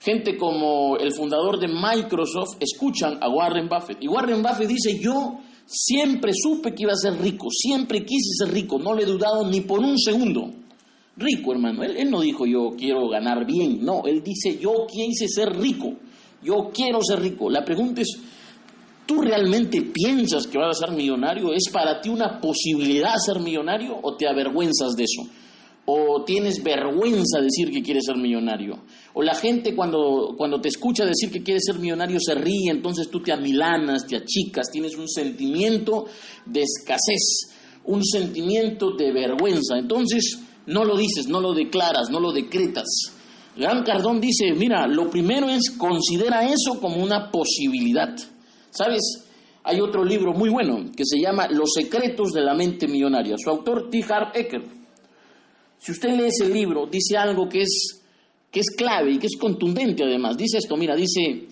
Gente 0.00 0.36
como 0.36 0.96
el 0.96 1.12
fundador 1.12 1.60
de 1.60 1.68
Microsoft 1.68 2.56
escuchan 2.60 3.18
a 3.20 3.28
Warren 3.28 3.68
Buffett 3.68 3.98
y 4.00 4.08
Warren 4.08 4.42
Buffett 4.42 4.68
dice, 4.68 4.98
yo 4.98 5.38
siempre 5.66 6.32
supe 6.32 6.74
que 6.74 6.84
iba 6.84 6.92
a 6.92 6.96
ser 6.96 7.20
rico, 7.20 7.48
siempre 7.50 8.04
quise 8.04 8.44
ser 8.44 8.54
rico, 8.54 8.78
no 8.78 8.94
le 8.94 9.02
he 9.02 9.06
dudado 9.06 9.48
ni 9.48 9.60
por 9.60 9.80
un 9.80 9.98
segundo. 9.98 10.50
Rico, 11.16 11.52
hermano, 11.52 11.82
él, 11.82 12.10
no 12.10 12.20
dijo 12.20 12.46
yo 12.46 12.74
quiero 12.76 13.08
ganar 13.08 13.46
bien, 13.46 13.84
no, 13.84 14.02
él 14.04 14.22
dice 14.22 14.58
yo 14.58 14.86
quise 14.86 15.28
ser 15.28 15.56
rico, 15.56 15.94
yo 16.42 16.70
quiero 16.72 17.02
ser 17.02 17.20
rico. 17.20 17.50
La 17.50 17.64
pregunta 17.64 18.02
es, 18.02 18.18
¿Tú 19.06 19.20
realmente 19.20 19.80
piensas 19.82 20.48
que 20.48 20.58
vas 20.58 20.76
a 20.76 20.86
ser 20.86 20.96
millonario? 20.96 21.52
¿Es 21.52 21.70
para 21.72 22.00
ti 22.00 22.08
una 22.08 22.40
posibilidad 22.40 23.14
ser 23.24 23.38
millonario 23.38 23.96
o 24.02 24.16
te 24.16 24.26
avergüenzas 24.26 24.96
de 24.96 25.04
eso? 25.04 25.30
¿O 25.88 26.24
tienes 26.24 26.62
vergüenza 26.64 27.38
de 27.38 27.44
decir 27.44 27.70
que 27.70 27.80
quieres 27.80 28.04
ser 28.06 28.16
millonario? 28.16 28.82
¿O 29.14 29.22
la 29.22 29.34
gente 29.36 29.74
cuando, 29.74 30.34
cuando 30.36 30.60
te 30.60 30.68
escucha 30.68 31.04
decir 31.04 31.30
que 31.30 31.44
quieres 31.44 31.62
ser 31.64 31.78
millonario 31.78 32.18
se 32.20 32.34
ríe, 32.34 32.70
entonces 32.70 33.08
tú 33.08 33.22
te 33.22 33.32
amilanas, 33.32 34.04
te 34.06 34.16
achicas, 34.16 34.68
tienes 34.70 34.96
un 34.96 35.08
sentimiento 35.08 36.06
de 36.44 36.62
escasez, 36.62 37.54
un 37.84 38.04
sentimiento 38.04 38.96
de 38.96 39.12
vergüenza? 39.12 39.78
Entonces 39.78 40.40
no 40.66 40.84
lo 40.84 40.96
dices, 40.96 41.28
no 41.28 41.40
lo 41.40 41.54
declaras, 41.54 42.10
no 42.10 42.18
lo 42.18 42.32
decretas. 42.32 43.12
Gran 43.56 43.84
Cardón 43.84 44.20
dice, 44.20 44.52
mira, 44.54 44.86
lo 44.86 45.08
primero 45.08 45.48
es 45.48 45.70
considera 45.70 46.46
eso 46.46 46.80
como 46.80 47.02
una 47.02 47.30
posibilidad. 47.30 48.14
¿Sabes? 48.70 49.24
Hay 49.62 49.80
otro 49.80 50.04
libro 50.04 50.32
muy 50.32 50.50
bueno 50.50 50.84
que 50.94 51.04
se 51.04 51.18
llama 51.18 51.48
Los 51.48 51.72
secretos 51.74 52.32
de 52.32 52.42
la 52.42 52.54
mente 52.54 52.86
millonaria. 52.86 53.36
Su 53.38 53.50
autor, 53.50 53.88
T. 53.90 54.04
Harv 54.08 54.36
Eker. 54.36 54.62
Si 55.78 55.92
usted 55.92 56.10
lee 56.10 56.26
ese 56.26 56.48
libro, 56.48 56.86
dice 56.86 57.16
algo 57.16 57.48
que 57.48 57.62
es, 57.62 58.02
que 58.50 58.60
es 58.60 58.70
clave 58.70 59.12
y 59.12 59.18
que 59.18 59.26
es 59.26 59.36
contundente 59.36 60.04
además. 60.04 60.36
Dice 60.36 60.58
esto, 60.58 60.76
mira, 60.76 60.96
dice, 60.96 61.46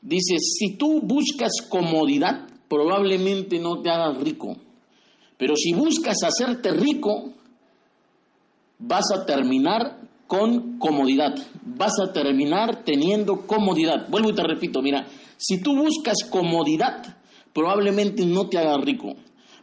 dice, 0.00 0.36
si 0.38 0.76
tú 0.76 1.00
buscas 1.02 1.52
comodidad, 1.68 2.46
probablemente 2.68 3.58
no 3.58 3.80
te 3.80 3.90
hagas 3.90 4.18
rico. 4.18 4.56
Pero 5.36 5.56
si 5.56 5.72
buscas 5.72 6.22
hacerte 6.22 6.70
rico, 6.70 7.32
vas 8.78 9.06
a 9.12 9.24
terminar 9.24 9.98
con 10.26 10.78
comodidad. 10.78 11.34
Vas 11.64 11.98
a 11.98 12.12
terminar 12.12 12.84
teniendo 12.84 13.46
comodidad. 13.46 14.08
Vuelvo 14.08 14.30
y 14.30 14.34
te 14.34 14.42
repito, 14.42 14.82
mira, 14.82 15.06
si 15.36 15.60
tú 15.60 15.74
buscas 15.74 16.18
comodidad, 16.30 17.16
probablemente 17.52 18.24
no 18.26 18.48
te 18.48 18.58
haga 18.58 18.76
rico. 18.78 19.14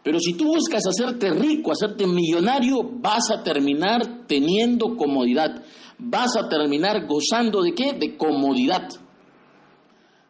Pero 0.08 0.22
si 0.22 0.36
tú 0.36 0.46
buscas 0.46 0.84
hacerte 0.88 1.32
rico, 1.32 1.74
hacerte 1.74 2.08
millonario, 2.08 2.82
vas 2.82 3.30
a 3.30 3.44
terminar 3.44 4.26
teniendo 4.26 4.96
comodidad. 4.96 5.66
Vas 6.00 6.38
a 6.38 6.48
terminar 6.48 7.06
gozando 7.06 7.62
de 7.62 7.74
qué? 7.74 7.92
De 7.92 8.16
comodidad. 8.16 8.88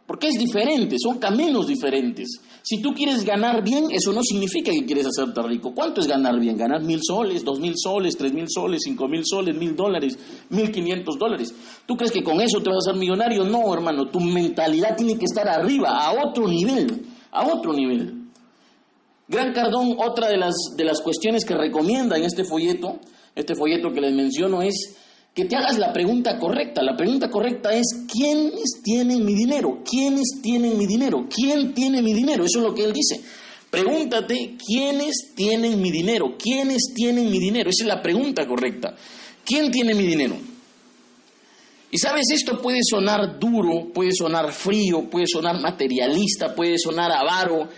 Porque 0.07 0.29
es 0.29 0.39
diferente, 0.39 0.95
son 0.97 1.19
caminos 1.19 1.67
diferentes. 1.67 2.41
Si 2.63 2.81
tú 2.81 2.95
quieres 2.95 3.23
ganar 3.23 3.63
bien, 3.63 3.91
eso 3.91 4.11
no 4.13 4.23
significa 4.23 4.71
que 4.71 4.83
quieres 4.83 5.05
hacerte 5.05 5.43
rico. 5.43 5.75
¿Cuánto 5.75 6.01
es 6.01 6.07
ganar 6.07 6.39
bien? 6.39 6.57
Ganar 6.57 6.81
mil 6.81 7.01
soles, 7.03 7.45
dos 7.45 7.59
mil 7.59 7.73
soles, 7.75 8.17
tres 8.17 8.33
mil 8.33 8.47
soles, 8.47 8.81
cinco 8.83 9.07
mil 9.07 9.21
soles, 9.23 9.55
mil 9.55 9.75
dólares, 9.75 10.17
mil 10.49 10.71
quinientos 10.71 11.19
dólares. 11.19 11.53
¿Tú 11.85 11.95
crees 11.95 12.11
que 12.11 12.23
con 12.23 12.41
eso 12.41 12.63
te 12.63 12.71
vas 12.71 12.87
a 12.87 12.89
hacer 12.89 12.99
millonario? 12.99 13.43
No, 13.43 13.71
hermano, 13.71 14.07
tu 14.07 14.19
mentalidad 14.19 14.95
tiene 14.97 15.19
que 15.19 15.25
estar 15.25 15.47
arriba, 15.47 15.99
a 15.99 16.13
otro 16.13 16.47
nivel, 16.47 17.05
a 17.29 17.45
otro 17.45 17.73
nivel. 17.73 18.16
Gran 19.27 19.53
Cardón, 19.53 19.97
otra 19.97 20.29
de 20.29 20.37
las, 20.37 20.55
de 20.75 20.85
las 20.85 21.01
cuestiones 21.01 21.43
que 21.43 21.55
recomienda 21.55 22.17
en 22.17 22.23
este 22.23 22.45
folleto, 22.45 22.99
este 23.35 23.55
folleto 23.55 23.91
que 23.91 24.01
les 24.01 24.13
menciono 24.13 24.61
es 24.61 24.95
que 25.33 25.45
te 25.45 25.55
hagas 25.55 25.77
la 25.77 25.93
pregunta 25.93 26.39
correcta. 26.39 26.81
La 26.81 26.95
pregunta 26.95 27.29
correcta 27.29 27.71
es, 27.71 27.85
¿quiénes 28.11 28.81
tienen 28.83 29.23
mi 29.23 29.35
dinero? 29.35 29.83
¿Quiénes 29.87 30.39
tienen 30.41 30.77
mi 30.77 30.87
dinero? 30.87 31.27
¿Quién 31.29 31.73
tiene 31.73 32.01
mi 32.01 32.13
dinero? 32.13 32.43
Eso 32.43 32.59
es 32.59 32.65
lo 32.65 32.73
que 32.73 32.85
él 32.85 32.93
dice. 32.93 33.21
Pregúntate, 33.69 34.55
¿quiénes 34.65 35.35
tienen 35.35 35.79
mi 35.81 35.91
dinero? 35.91 36.35
¿Quiénes 36.39 36.93
tienen 36.95 37.29
mi 37.29 37.37
dinero? 37.37 37.69
Esa 37.69 37.83
es 37.83 37.87
la 37.87 38.01
pregunta 38.01 38.47
correcta. 38.47 38.95
¿Quién 39.45 39.69
tiene 39.69 39.93
mi 39.93 40.07
dinero? 40.07 40.35
Y 41.91 41.97
sabes, 41.99 42.25
esto 42.33 42.61
puede 42.61 42.79
sonar 42.81 43.37
duro, 43.37 43.93
puede 43.93 44.13
sonar 44.13 44.51
frío, 44.51 45.09
puede 45.09 45.27
sonar 45.27 45.61
materialista, 45.61 46.55
puede 46.55 46.77
sonar 46.77 47.11
avaro, 47.11 47.69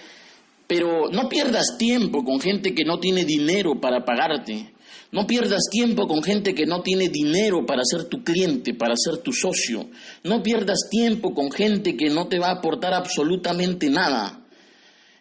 pero 0.70 1.10
no 1.12 1.28
pierdas 1.28 1.78
tiempo 1.80 2.24
con 2.24 2.40
gente 2.40 2.76
que 2.76 2.86
no 2.86 3.00
tiene 3.00 3.26
dinero 3.26 3.82
para 3.82 4.06
pagarte. 4.06 4.72
No 5.12 5.26
pierdas 5.26 5.64
tiempo 5.72 6.08
con 6.08 6.22
gente 6.22 6.54
que 6.54 6.68
no 6.68 6.84
tiene 6.84 7.10
dinero 7.10 7.66
para 7.66 7.82
ser 7.84 8.04
tu 8.04 8.24
cliente, 8.24 8.76
para 8.76 8.94
ser 8.96 9.18
tu 9.18 9.34
socio. 9.34 9.90
No 10.24 10.44
pierdas 10.44 10.88
tiempo 10.92 11.34
con 11.34 11.50
gente 11.52 11.98
que 11.98 12.12
no 12.12 12.28
te 12.28 12.38
va 12.38 12.50
a 12.50 12.58
aportar 12.60 12.94
absolutamente 12.94 13.90
nada. 13.90 14.46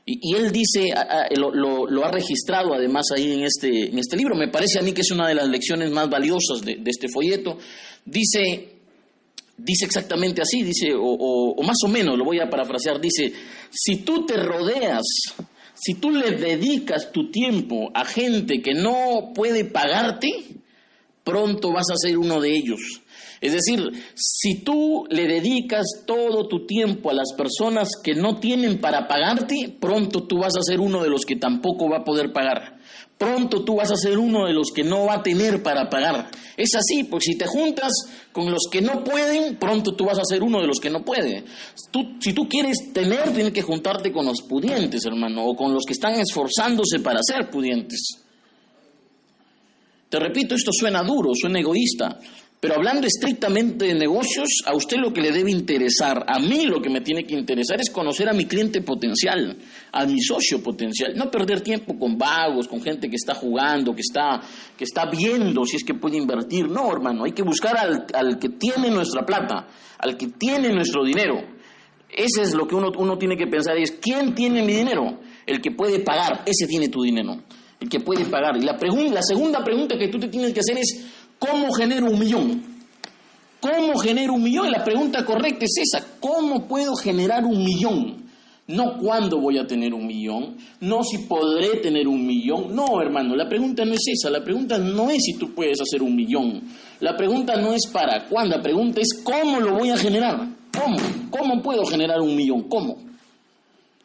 Y, 0.04 0.34
él 0.34 0.52
dice, 0.52 0.88
lo, 1.34 2.04
ha 2.04 2.10
registrado 2.10 2.74
además 2.74 3.06
ahí 3.16 3.32
en 3.32 3.44
este, 3.44 3.88
en 3.88 3.98
este 3.98 4.18
libro, 4.18 4.36
me 4.36 4.48
parece 4.48 4.78
a 4.78 4.82
mí 4.82 4.92
que 4.92 5.00
es 5.00 5.10
una 5.10 5.28
de 5.28 5.34
las 5.34 5.48
lecciones 5.48 5.90
más 5.90 6.10
valiosas 6.10 6.60
de, 6.60 6.78
este 6.84 7.08
folleto. 7.08 7.56
Dice, 8.04 8.77
dice 9.58 9.84
exactamente 9.84 10.40
así, 10.40 10.62
dice, 10.62 10.88
o 10.96 11.62
más 11.62 11.76
o 11.84 11.88
menos, 11.88 12.16
lo 12.16 12.24
voy 12.24 12.40
a 12.40 12.48
parafrasear, 12.48 13.00
dice, 13.00 13.32
si 13.70 13.96
tú 13.96 14.24
te 14.24 14.36
rodeas 14.36 15.02
si 15.80 15.94
tú 15.94 16.10
le 16.10 16.32
dedicas 16.32 17.12
tu 17.12 17.30
tiempo 17.30 17.90
a 17.94 18.04
gente 18.04 18.60
que 18.60 18.74
no 18.74 19.32
puede 19.34 19.64
pagarte, 19.64 20.28
pronto 21.22 21.72
vas 21.72 21.86
a 21.90 21.96
ser 21.96 22.18
uno 22.18 22.40
de 22.40 22.50
ellos. 22.50 23.02
Es 23.40 23.52
decir, 23.52 23.92
si 24.14 24.64
tú 24.64 25.04
le 25.10 25.28
dedicas 25.28 25.86
todo 26.04 26.48
tu 26.48 26.66
tiempo 26.66 27.10
a 27.10 27.14
las 27.14 27.32
personas 27.36 27.90
que 28.02 28.14
no 28.14 28.40
tienen 28.40 28.80
para 28.80 29.06
pagarte, 29.06 29.76
pronto 29.80 30.24
tú 30.24 30.38
vas 30.38 30.56
a 30.56 30.62
ser 30.62 30.80
uno 30.80 31.02
de 31.02 31.10
los 31.10 31.24
que 31.24 31.36
tampoco 31.36 31.88
va 31.88 31.98
a 31.98 32.04
poder 32.04 32.32
pagar 32.32 32.77
pronto 33.18 33.64
tú 33.64 33.76
vas 33.76 33.90
a 33.90 33.96
ser 33.96 34.16
uno 34.16 34.46
de 34.46 34.52
los 34.54 34.70
que 34.74 34.84
no 34.84 35.06
va 35.06 35.14
a 35.14 35.22
tener 35.22 35.62
para 35.62 35.90
pagar. 35.90 36.30
Es 36.56 36.74
así, 36.74 37.04
porque 37.04 37.26
si 37.26 37.36
te 37.36 37.46
juntas 37.46 37.92
con 38.32 38.50
los 38.50 38.68
que 38.70 38.80
no 38.80 39.02
pueden, 39.02 39.56
pronto 39.56 39.94
tú 39.94 40.04
vas 40.04 40.18
a 40.18 40.24
ser 40.24 40.42
uno 40.42 40.60
de 40.60 40.68
los 40.68 40.78
que 40.78 40.88
no 40.88 41.04
puede. 41.04 41.44
si 42.20 42.32
tú 42.32 42.48
quieres 42.48 42.92
tener, 42.92 43.34
tienes 43.34 43.52
que 43.52 43.62
juntarte 43.62 44.12
con 44.12 44.24
los 44.24 44.42
pudientes, 44.42 45.04
hermano, 45.04 45.44
o 45.44 45.56
con 45.56 45.74
los 45.74 45.84
que 45.84 45.92
están 45.92 46.14
esforzándose 46.14 47.00
para 47.00 47.20
ser 47.22 47.50
pudientes. 47.50 48.18
Te 50.08 50.18
repito, 50.18 50.54
esto 50.54 50.70
suena 50.72 51.02
duro, 51.02 51.32
suena 51.34 51.60
egoísta, 51.60 52.18
Pero 52.60 52.74
hablando 52.74 53.06
estrictamente 53.06 53.86
de 53.86 53.94
negocios, 53.94 54.48
a 54.66 54.74
usted 54.74 54.96
lo 54.96 55.12
que 55.12 55.20
le 55.20 55.30
debe 55.30 55.52
interesar, 55.52 56.24
a 56.26 56.40
mí 56.40 56.66
lo 56.66 56.82
que 56.82 56.90
me 56.90 57.00
tiene 57.02 57.22
que 57.22 57.34
interesar 57.34 57.80
es 57.80 57.88
conocer 57.88 58.28
a 58.28 58.32
mi 58.32 58.46
cliente 58.46 58.82
potencial, 58.82 59.56
a 59.92 60.04
mi 60.06 60.20
socio 60.20 60.60
potencial, 60.60 61.12
no 61.14 61.30
perder 61.30 61.60
tiempo 61.60 61.96
con 61.96 62.18
vagos, 62.18 62.66
con 62.66 62.82
gente 62.82 63.08
que 63.08 63.14
está 63.14 63.34
jugando, 63.34 63.94
que 63.94 64.00
está, 64.00 64.40
que 64.76 64.82
está 64.82 65.08
viendo 65.08 65.64
si 65.64 65.76
es 65.76 65.84
que 65.84 65.94
puede 65.94 66.16
invertir. 66.16 66.68
No, 66.68 66.90
hermano, 66.90 67.24
hay 67.24 67.32
que 67.32 67.44
buscar 67.44 67.78
al, 67.78 68.06
al 68.12 68.40
que 68.40 68.48
tiene 68.48 68.90
nuestra 68.90 69.24
plata, 69.24 69.68
al 69.96 70.16
que 70.16 70.26
tiene 70.26 70.72
nuestro 70.72 71.04
dinero. 71.04 71.40
Ese 72.10 72.42
es 72.42 72.54
lo 72.54 72.66
que 72.66 72.74
uno, 72.74 72.90
uno 72.98 73.16
tiene 73.18 73.36
que 73.36 73.46
pensar, 73.46 73.76
es 73.76 73.92
¿quién 73.92 74.34
tiene 74.34 74.64
mi 74.64 74.72
dinero? 74.72 75.20
El 75.46 75.60
que 75.60 75.70
puede 75.70 76.00
pagar, 76.00 76.42
ese 76.44 76.66
tiene 76.66 76.88
tu 76.88 77.02
dinero, 77.02 77.40
el 77.78 77.88
que 77.88 78.00
puede 78.00 78.24
pagar. 78.24 78.56
Y 78.56 78.62
la, 78.62 78.76
la 79.12 79.22
segunda 79.22 79.62
pregunta 79.62 79.96
que 79.96 80.08
tú 80.08 80.18
te 80.18 80.26
tienes 80.26 80.52
que 80.52 80.58
hacer 80.60 80.78
es, 80.78 81.06
¿Cómo 81.38 81.72
genero 81.72 82.06
un 82.06 82.18
millón? 82.18 82.62
¿Cómo 83.60 83.98
genero 83.98 84.34
un 84.34 84.42
millón? 84.42 84.68
Y 84.68 84.70
la 84.70 84.84
pregunta 84.84 85.24
correcta 85.24 85.64
es 85.64 85.74
esa, 85.78 86.06
¿cómo 86.20 86.66
puedo 86.66 86.94
generar 86.94 87.44
un 87.44 87.64
millón? 87.64 88.28
No 88.68 88.98
cuándo 88.98 89.40
voy 89.40 89.56
a 89.58 89.66
tener 89.66 89.94
un 89.94 90.06
millón, 90.06 90.58
no 90.80 91.02
si 91.02 91.26
podré 91.26 91.78
tener 91.78 92.06
un 92.06 92.26
millón. 92.26 92.74
No, 92.74 93.00
hermano, 93.00 93.34
la 93.34 93.48
pregunta 93.48 93.84
no 93.84 93.94
es 93.94 94.06
esa, 94.12 94.28
la 94.28 94.44
pregunta 94.44 94.76
no 94.76 95.08
es 95.08 95.22
si 95.22 95.38
tú 95.38 95.54
puedes 95.54 95.80
hacer 95.80 96.02
un 96.02 96.14
millón. 96.14 96.62
La 97.00 97.16
pregunta 97.16 97.56
no 97.56 97.72
es 97.72 97.86
para 97.90 98.26
cuándo, 98.28 98.56
la 98.56 98.62
pregunta 98.62 99.00
es 99.00 99.22
cómo 99.24 99.58
lo 99.58 99.78
voy 99.78 99.90
a 99.90 99.96
generar. 99.96 100.46
¿Cómo? 100.78 100.98
¿Cómo 101.30 101.62
puedo 101.62 101.84
generar 101.86 102.20
un 102.20 102.36
millón? 102.36 102.68
¿Cómo? 102.68 102.98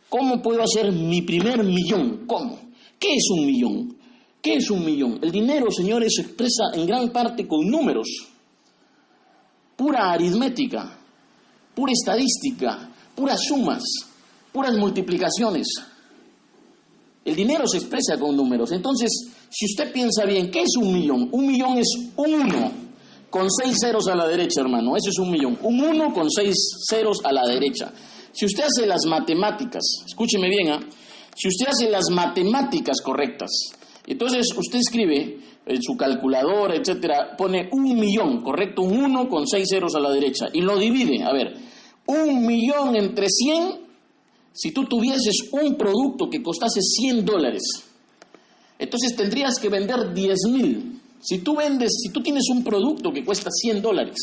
¿Cómo 0.08 0.42
puedo 0.42 0.64
hacer 0.64 0.92
mi 0.94 1.24
primer 1.24 1.64
millón? 1.64 2.24
¿Cómo? 2.26 2.58
¿Qué 2.98 3.16
es 3.16 3.30
un 3.32 3.46
millón? 3.46 3.93
¿Qué 4.44 4.56
es 4.56 4.70
un 4.70 4.84
millón? 4.84 5.20
El 5.22 5.32
dinero, 5.32 5.72
señores, 5.72 6.16
se 6.18 6.24
expresa 6.24 6.66
en 6.74 6.86
gran 6.86 7.14
parte 7.14 7.48
con 7.48 7.66
números, 7.66 8.10
pura 9.78 10.12
aritmética, 10.12 11.00
pura 11.74 11.94
estadística, 11.94 12.90
puras 13.16 13.40
sumas, 13.42 13.82
puras 14.52 14.76
multiplicaciones. 14.76 15.68
El 17.24 17.38
dinero 17.38 17.66
se 17.66 17.78
expresa 17.78 18.18
con 18.20 18.36
números. 18.36 18.74
Entonces, 18.74 19.12
si 19.50 19.66
usted 19.66 19.94
piensa 19.94 20.26
bien, 20.26 20.52
¿qué 20.52 20.64
es 20.64 20.76
un 20.76 20.92
millón? 20.92 21.30
Un 21.32 21.48
millón 21.48 21.78
es 21.78 21.88
un 22.18 22.34
uno 22.34 22.72
con 23.30 23.50
seis 23.50 23.78
ceros 23.80 24.10
a 24.10 24.16
la 24.16 24.28
derecha, 24.28 24.60
hermano. 24.60 24.98
Eso 24.98 25.10
es 25.10 25.20
un 25.20 25.32
millón. 25.32 25.58
Un 25.62 25.80
uno 25.80 26.14
con 26.14 26.30
seis 26.30 26.54
ceros 26.90 27.20
a 27.24 27.32
la 27.32 27.48
derecha. 27.48 27.94
Si 28.34 28.46
usted 28.46 28.66
hace 28.66 28.86
las 28.86 29.06
matemáticas, 29.06 29.84
escúcheme 30.06 30.50
bien, 30.50 30.70
¿ah? 30.70 30.80
si 31.34 31.48
usted 31.48 31.68
hace 31.70 31.90
las 31.90 32.10
matemáticas 32.10 33.00
correctas, 33.02 33.50
entonces 34.06 34.48
usted 34.58 34.80
escribe 34.80 35.40
en 35.66 35.82
su 35.82 35.96
calculadora, 35.96 36.76
etcétera, 36.76 37.36
pone 37.38 37.70
un 37.72 37.98
millón, 37.98 38.42
correcto, 38.42 38.82
un 38.82 39.04
1 39.06 39.30
con 39.30 39.48
seis 39.48 39.68
ceros 39.70 39.96
a 39.96 40.00
la 40.00 40.12
derecha, 40.12 40.48
y 40.52 40.62
lo 40.62 40.78
divide. 40.78 41.24
A 41.24 41.32
ver, 41.32 41.56
un 42.08 42.46
millón 42.46 42.96
entre 42.96 43.28
100, 43.30 43.80
si 44.52 44.72
tú 44.72 44.86
tuvieses 44.86 45.50
un 45.52 45.76
producto 45.76 46.30
que 46.30 46.44
costase 46.44 46.82
100 46.82 47.26
dólares, 47.26 47.64
entonces 48.78 49.16
tendrías 49.16 49.58
que 49.60 49.70
vender 49.70 50.14
10 50.14 50.40
mil. 50.52 51.02
Si 51.22 51.40
tú 51.40 51.56
vendes, 51.56 51.94
si 52.04 52.12
tú 52.12 52.22
tienes 52.22 52.44
un 52.50 52.64
producto 52.64 53.12
que 53.12 53.24
cuesta 53.24 53.50
100 53.50 53.82
dólares 53.82 54.18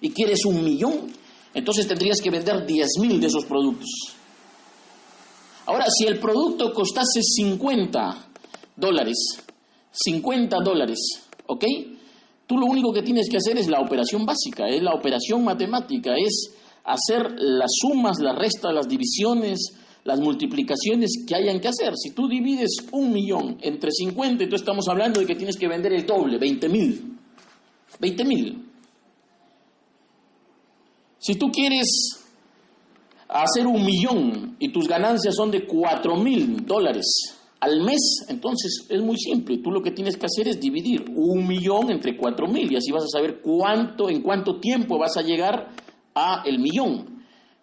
y 0.00 0.10
quieres 0.10 0.46
un 0.46 0.64
millón, 0.64 1.12
entonces 1.52 1.86
tendrías 1.86 2.20
que 2.22 2.30
vender 2.30 2.64
10 2.64 2.88
mil 3.00 3.20
de 3.20 3.26
esos 3.26 3.44
productos. 3.44 3.88
Ahora, 5.66 5.86
si 5.90 6.06
el 6.06 6.18
producto 6.18 6.72
costase 6.72 7.20
50 7.22 8.28
dólares, 8.76 9.16
50 9.90 10.58
dólares, 10.60 10.98
¿ok? 11.46 11.64
Tú 12.46 12.58
lo 12.58 12.66
único 12.66 12.92
que 12.92 13.02
tienes 13.02 13.28
que 13.28 13.38
hacer 13.38 13.58
es 13.58 13.68
la 13.68 13.80
operación 13.80 14.24
básica, 14.24 14.68
es 14.68 14.82
la 14.82 14.94
operación 14.94 15.42
matemática, 15.42 16.14
es 16.16 16.54
hacer 16.84 17.32
las 17.38 17.70
sumas, 17.80 18.18
las 18.20 18.36
restas, 18.36 18.72
las 18.72 18.88
divisiones, 18.88 19.72
las 20.04 20.20
multiplicaciones 20.20 21.24
que 21.26 21.34
hayan 21.34 21.60
que 21.60 21.68
hacer. 21.68 21.94
Si 21.96 22.12
tú 22.12 22.28
divides 22.28 22.76
un 22.92 23.12
millón 23.12 23.58
entre 23.60 23.90
50, 23.90 24.44
entonces 24.44 24.62
estamos 24.62 24.86
hablando 24.88 25.18
de 25.18 25.26
que 25.26 25.34
tienes 25.34 25.56
que 25.56 25.66
vender 25.66 25.92
el 25.92 26.06
doble, 26.06 26.38
20 26.38 26.68
mil. 26.68 27.18
20 27.98 28.24
mil. 28.24 28.64
Si 31.18 31.34
tú 31.34 31.50
quieres 31.50 32.24
hacer 33.28 33.66
un 33.66 33.84
millón 33.84 34.56
y 34.60 34.70
tus 34.70 34.86
ganancias 34.86 35.34
son 35.34 35.50
de 35.50 35.66
4 35.66 36.16
mil 36.16 36.64
dólares, 36.64 37.35
al 37.60 37.80
mes. 37.82 38.26
Entonces 38.28 38.86
es 38.88 39.02
muy 39.02 39.16
simple, 39.16 39.58
tú 39.58 39.70
lo 39.70 39.82
que 39.82 39.90
tienes 39.90 40.16
que 40.16 40.26
hacer 40.26 40.48
es 40.48 40.60
dividir 40.60 41.04
un 41.14 41.46
millón 41.46 41.90
entre 41.90 42.16
cuatro 42.16 42.46
mil 42.46 42.70
y 42.70 42.76
así 42.76 42.92
vas 42.92 43.04
a 43.04 43.08
saber 43.08 43.40
cuánto, 43.40 44.08
en 44.08 44.22
cuánto 44.22 44.60
tiempo 44.60 44.98
vas 44.98 45.16
a 45.16 45.22
llegar 45.22 45.68
a 46.14 46.42
el 46.46 46.58
millón. 46.58 47.16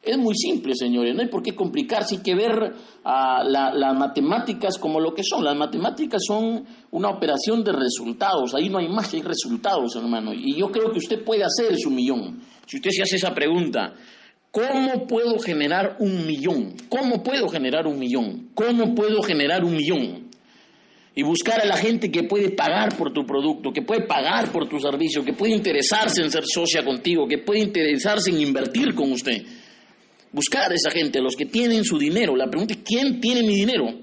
Es 0.03 0.17
muy 0.17 0.35
simple, 0.35 0.75
señores, 0.75 1.15
no 1.15 1.21
hay 1.21 1.29
por 1.29 1.41
qué 1.41 1.55
complicarse, 1.55 2.15
hay 2.15 2.21
que 2.21 2.35
ver 2.35 2.73
ah, 3.05 3.41
las 3.45 3.97
matemáticas 3.97 4.77
como 4.77 4.99
lo 4.99 5.13
que 5.13 5.23
son. 5.23 5.45
Las 5.45 5.55
matemáticas 5.55 6.21
son 6.27 6.65
una 6.91 7.09
operación 7.09 7.63
de 7.63 7.71
resultados, 7.71 8.53
ahí 8.53 8.67
no 8.67 8.79
hay 8.79 8.89
más, 8.89 9.13
hay 9.13 9.21
resultados, 9.21 9.95
hermano. 9.95 10.33
Y 10.33 10.59
yo 10.59 10.69
creo 10.69 10.91
que 10.91 10.97
usted 10.97 11.23
puede 11.23 11.45
hacer 11.45 11.77
su 11.77 11.89
millón. 11.89 12.41
Si 12.65 12.77
usted 12.77 12.89
se 12.91 13.03
hace 13.03 13.15
esa 13.15 13.33
pregunta, 13.33 13.93
¿Cómo 14.53 15.07
puedo 15.07 15.39
generar 15.39 15.95
un 15.97 16.27
millón? 16.27 16.75
¿Cómo 16.87 17.23
puedo 17.23 17.49
generar 17.49 17.87
un 17.87 17.97
millón? 17.97 18.51
¿Cómo 18.53 18.93
puedo 18.93 19.23
generar 19.23 19.63
un 19.63 19.75
millón? 19.75 20.29
Y 21.15 21.23
buscar 21.23 21.59
a 21.59 21.65
la 21.65 21.75
gente 21.75 22.11
que 22.11 22.21
puede 22.21 22.51
pagar 22.51 22.95
por 22.95 23.11
tu 23.11 23.25
producto, 23.25 23.73
que 23.73 23.81
puede 23.81 24.05
pagar 24.05 24.51
por 24.51 24.69
tu 24.69 24.79
servicio, 24.79 25.25
que 25.25 25.33
puede 25.33 25.53
interesarse 25.53 26.21
en 26.21 26.29
ser 26.29 26.43
socia 26.45 26.85
contigo, 26.85 27.27
que 27.27 27.39
puede 27.39 27.61
interesarse 27.61 28.29
en 28.29 28.41
invertir 28.41 28.93
con 28.93 29.11
usted. 29.11 29.41
Buscar 30.31 30.71
a 30.71 30.75
esa 30.75 30.91
gente, 30.91 31.19
los 31.19 31.35
que 31.35 31.47
tienen 31.47 31.83
su 31.83 31.97
dinero. 31.97 32.35
La 32.35 32.47
pregunta 32.47 32.75
es, 32.75 32.81
¿quién 32.85 33.19
tiene 33.19 33.41
mi 33.41 33.55
dinero? 33.55 34.02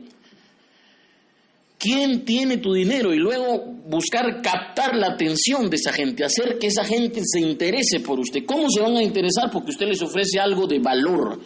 Quién 1.81 2.27
tiene 2.27 2.59
tu 2.59 2.75
dinero 2.75 3.15
y 3.15 3.17
luego 3.17 3.65
buscar 3.89 4.43
captar 4.43 4.95
la 4.95 5.15
atención 5.15 5.71
de 5.71 5.77
esa 5.77 5.93
gente, 5.93 6.23
hacer 6.23 6.59
que 6.59 6.67
esa 6.67 6.85
gente 6.85 7.23
se 7.25 7.41
interese 7.41 8.01
por 8.01 8.21
usted. 8.21 8.43
¿Cómo 8.47 8.69
se 8.69 8.83
van 8.83 8.97
a 8.99 9.03
interesar? 9.03 9.51
Porque 9.51 9.71
usted 9.71 9.87
les 9.87 10.03
ofrece 10.03 10.39
algo 10.39 10.67
de 10.67 10.79
valor, 10.79 11.41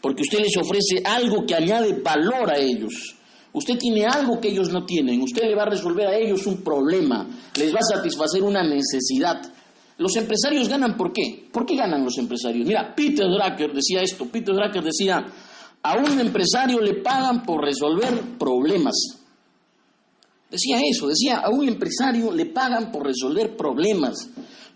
porque 0.00 0.22
usted 0.22 0.38
les 0.38 0.56
ofrece 0.56 1.02
algo 1.04 1.44
que 1.44 1.56
añade 1.56 2.00
valor 2.00 2.54
a 2.54 2.58
ellos. 2.58 3.16
Usted 3.52 3.76
tiene 3.76 4.06
algo 4.06 4.40
que 4.40 4.48
ellos 4.50 4.70
no 4.70 4.86
tienen, 4.86 5.20
usted 5.22 5.42
le 5.42 5.56
va 5.56 5.64
a 5.64 5.70
resolver 5.70 6.06
a 6.06 6.16
ellos 6.16 6.46
un 6.46 6.62
problema, 6.62 7.28
les 7.58 7.74
va 7.74 7.80
a 7.80 7.96
satisfacer 7.96 8.44
una 8.44 8.62
necesidad. 8.62 9.42
Los 9.98 10.14
empresarios 10.14 10.68
ganan 10.68 10.96
¿por 10.96 11.12
qué? 11.12 11.48
¿Por 11.52 11.66
qué 11.66 11.74
ganan 11.74 12.04
los 12.04 12.16
empresarios? 12.16 12.64
Mira, 12.64 12.94
Peter 12.94 13.26
Drucker 13.26 13.72
decía 13.74 14.02
esto, 14.02 14.26
Peter 14.26 14.54
Drucker 14.54 14.84
decía, 14.84 15.26
a 15.82 15.96
un 15.96 16.20
empresario 16.20 16.80
le 16.80 16.94
pagan 17.02 17.42
por 17.42 17.64
resolver 17.64 18.38
problemas. 18.38 19.19
Decía 20.50 20.80
eso, 20.84 21.06
decía, 21.06 21.38
a 21.38 21.50
un 21.50 21.68
empresario 21.68 22.32
le 22.32 22.46
pagan 22.46 22.90
por 22.90 23.06
resolver 23.06 23.56
problemas. 23.56 24.28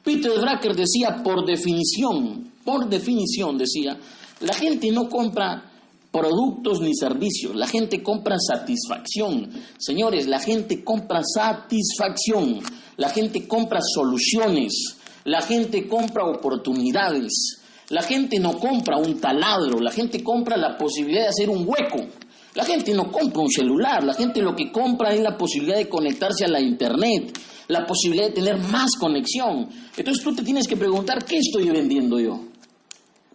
Peter 0.02 0.32
Drucker 0.32 0.76
decía, 0.76 1.22
por 1.24 1.44
definición, 1.44 2.52
por 2.64 2.88
definición 2.88 3.58
decía, 3.58 3.98
la 4.40 4.54
gente 4.54 4.90
no 4.92 5.08
compra 5.08 5.70
productos 6.12 6.80
ni 6.80 6.94
servicios, 6.94 7.56
la 7.56 7.66
gente 7.66 8.00
compra 8.00 8.36
satisfacción. 8.38 9.50
Señores, 9.78 10.28
la 10.28 10.38
gente 10.38 10.84
compra 10.84 11.22
satisfacción, 11.24 12.60
la 12.96 13.08
gente 13.08 13.48
compra 13.48 13.80
soluciones, 13.82 14.96
la 15.24 15.42
gente 15.42 15.88
compra 15.88 16.24
oportunidades, 16.24 17.62
la 17.88 18.02
gente 18.02 18.38
no 18.38 18.58
compra 18.58 18.96
un 18.96 19.18
taladro, 19.18 19.80
la 19.80 19.90
gente 19.90 20.22
compra 20.22 20.56
la 20.56 20.76
posibilidad 20.76 21.22
de 21.22 21.28
hacer 21.28 21.50
un 21.50 21.66
hueco. 21.66 22.06
La 22.54 22.64
gente 22.64 22.94
no 22.94 23.10
compra 23.10 23.42
un 23.42 23.50
celular, 23.50 24.04
la 24.04 24.14
gente 24.14 24.40
lo 24.40 24.54
que 24.54 24.70
compra 24.70 25.12
es 25.12 25.20
la 25.20 25.36
posibilidad 25.36 25.76
de 25.76 25.88
conectarse 25.88 26.44
a 26.44 26.48
la 26.48 26.60
internet, 26.60 27.36
la 27.66 27.84
posibilidad 27.84 28.26
de 28.28 28.32
tener 28.32 28.58
más 28.58 28.92
conexión. 28.98 29.68
Entonces 29.96 30.22
tú 30.22 30.34
te 30.36 30.44
tienes 30.44 30.68
que 30.68 30.76
preguntar, 30.76 31.24
¿qué 31.24 31.38
estoy 31.38 31.68
vendiendo 31.70 32.20
yo? 32.20 32.40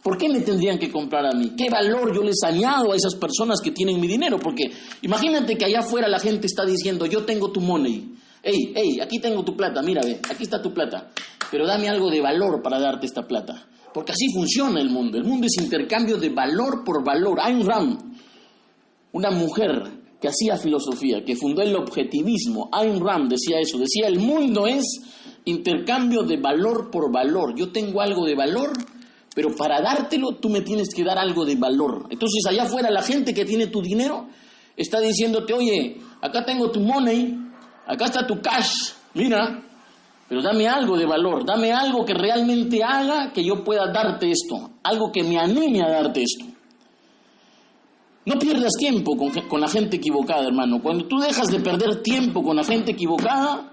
¿Por 0.01 0.17
qué 0.17 0.29
me 0.29 0.39
tendrían 0.39 0.79
que 0.79 0.89
comprar 0.89 1.25
a 1.25 1.34
mí? 1.34 1.51
¿Qué 1.58 1.69
valor 1.69 2.15
yo 2.15 2.23
les 2.23 2.41
añado 2.43 2.93
a 2.93 2.95
esas 2.95 3.15
personas 3.15 3.60
que 3.62 3.71
tienen 3.71 3.99
mi 3.99 4.08
dinero? 4.08 4.39
Porque 4.39 4.71
imagínate 5.01 5.58
que 5.58 5.65
allá 5.65 5.79
afuera 5.79 6.08
la 6.08 6.19
gente 6.19 6.47
está 6.47 6.65
diciendo, 6.65 7.05
yo 7.05 7.25
tengo 7.25 7.51
tu 7.51 7.60
money. 7.60 8.13
Hey, 8.41 8.71
hey, 8.73 9.01
aquí 9.01 9.19
tengo 9.19 9.43
tu 9.43 9.53
plata, 9.58 9.82
mira, 9.82 10.01
ve, 10.01 10.21
aquí 10.29 10.43
está 10.43 10.62
tu 10.62 10.73
plata. 10.73 11.12
Pero 11.51 11.67
dame 11.67 11.89
algo 11.89 12.10
de 12.10 12.21
valor 12.21 12.62
para 12.62 12.79
darte 12.79 13.05
esta 13.05 13.27
plata. 13.27 13.67
Porque 13.93 14.13
así 14.13 14.32
funciona 14.34 14.79
el 14.79 14.89
mundo. 14.89 15.17
El 15.17 15.25
mundo 15.25 15.47
es 15.47 15.62
intercambio 15.62 16.15
de 16.15 16.29
valor 16.29 16.86
por 16.86 17.03
valor. 17.03 17.38
Ayn 17.41 17.65
Rand 17.65 18.08
una 19.11 19.31
mujer 19.31 19.83
que 20.19 20.27
hacía 20.27 20.57
filosofía, 20.57 21.23
que 21.23 21.35
fundó 21.35 21.61
el 21.61 21.75
objetivismo, 21.75 22.69
Ayn 22.71 22.99
Rand 22.99 23.29
decía 23.29 23.59
eso, 23.59 23.77
decía 23.77 24.07
el 24.07 24.19
mundo 24.19 24.67
es 24.67 24.83
intercambio 25.45 26.23
de 26.23 26.37
valor 26.37 26.89
por 26.91 27.11
valor. 27.11 27.55
Yo 27.57 27.71
tengo 27.71 28.01
algo 28.01 28.25
de 28.25 28.35
valor, 28.35 28.73
pero 29.33 29.55
para 29.55 29.81
dártelo 29.81 30.35
tú 30.35 30.49
me 30.49 30.61
tienes 30.61 30.93
que 30.93 31.03
dar 31.03 31.17
algo 31.17 31.45
de 31.45 31.55
valor. 31.55 32.07
Entonces 32.09 32.45
allá 32.47 32.63
afuera 32.63 32.89
la 32.91 33.01
gente 33.01 33.33
que 33.33 33.45
tiene 33.45 33.67
tu 33.67 33.81
dinero 33.81 34.27
está 34.75 34.99
diciéndote, 34.99 35.53
oye, 35.53 35.97
acá 36.21 36.45
tengo 36.45 36.69
tu 36.69 36.81
money, 36.81 37.37
acá 37.87 38.05
está 38.05 38.27
tu 38.27 38.41
cash, 38.41 38.93
mira, 39.13 39.63
Pero 40.27 40.43
dame 40.43 40.67
algo 40.67 40.95
de 40.95 41.07
valor, 41.07 41.43
dame 41.43 41.71
algo 41.71 42.05
que 42.05 42.13
realmente 42.13 42.83
haga 42.83 43.33
que 43.33 43.43
yo 43.43 43.63
pueda 43.63 43.91
darte 43.91 44.29
esto, 44.29 44.77
algo 44.83 45.11
que 45.11 45.23
me 45.23 45.39
anime 45.39 45.81
a 45.81 45.89
darte 45.89 46.21
esto. 46.21 46.45
No 48.25 48.38
pierdas 48.38 48.73
tiempo 48.77 49.15
con, 49.15 49.32
con, 49.47 49.62
la 49.62 49.67
gente 49.67 49.97
equivocada, 49.97 50.45
hermano. 50.45 50.82
Cuando 50.82 51.05
tú 51.05 51.19
dejas 51.19 51.47
de 51.49 51.60
perder 51.60 52.03
tiempo 52.03 52.43
con 52.43 52.55
la 52.55 52.63
gente 52.63 52.91
equivocada, 52.91 53.69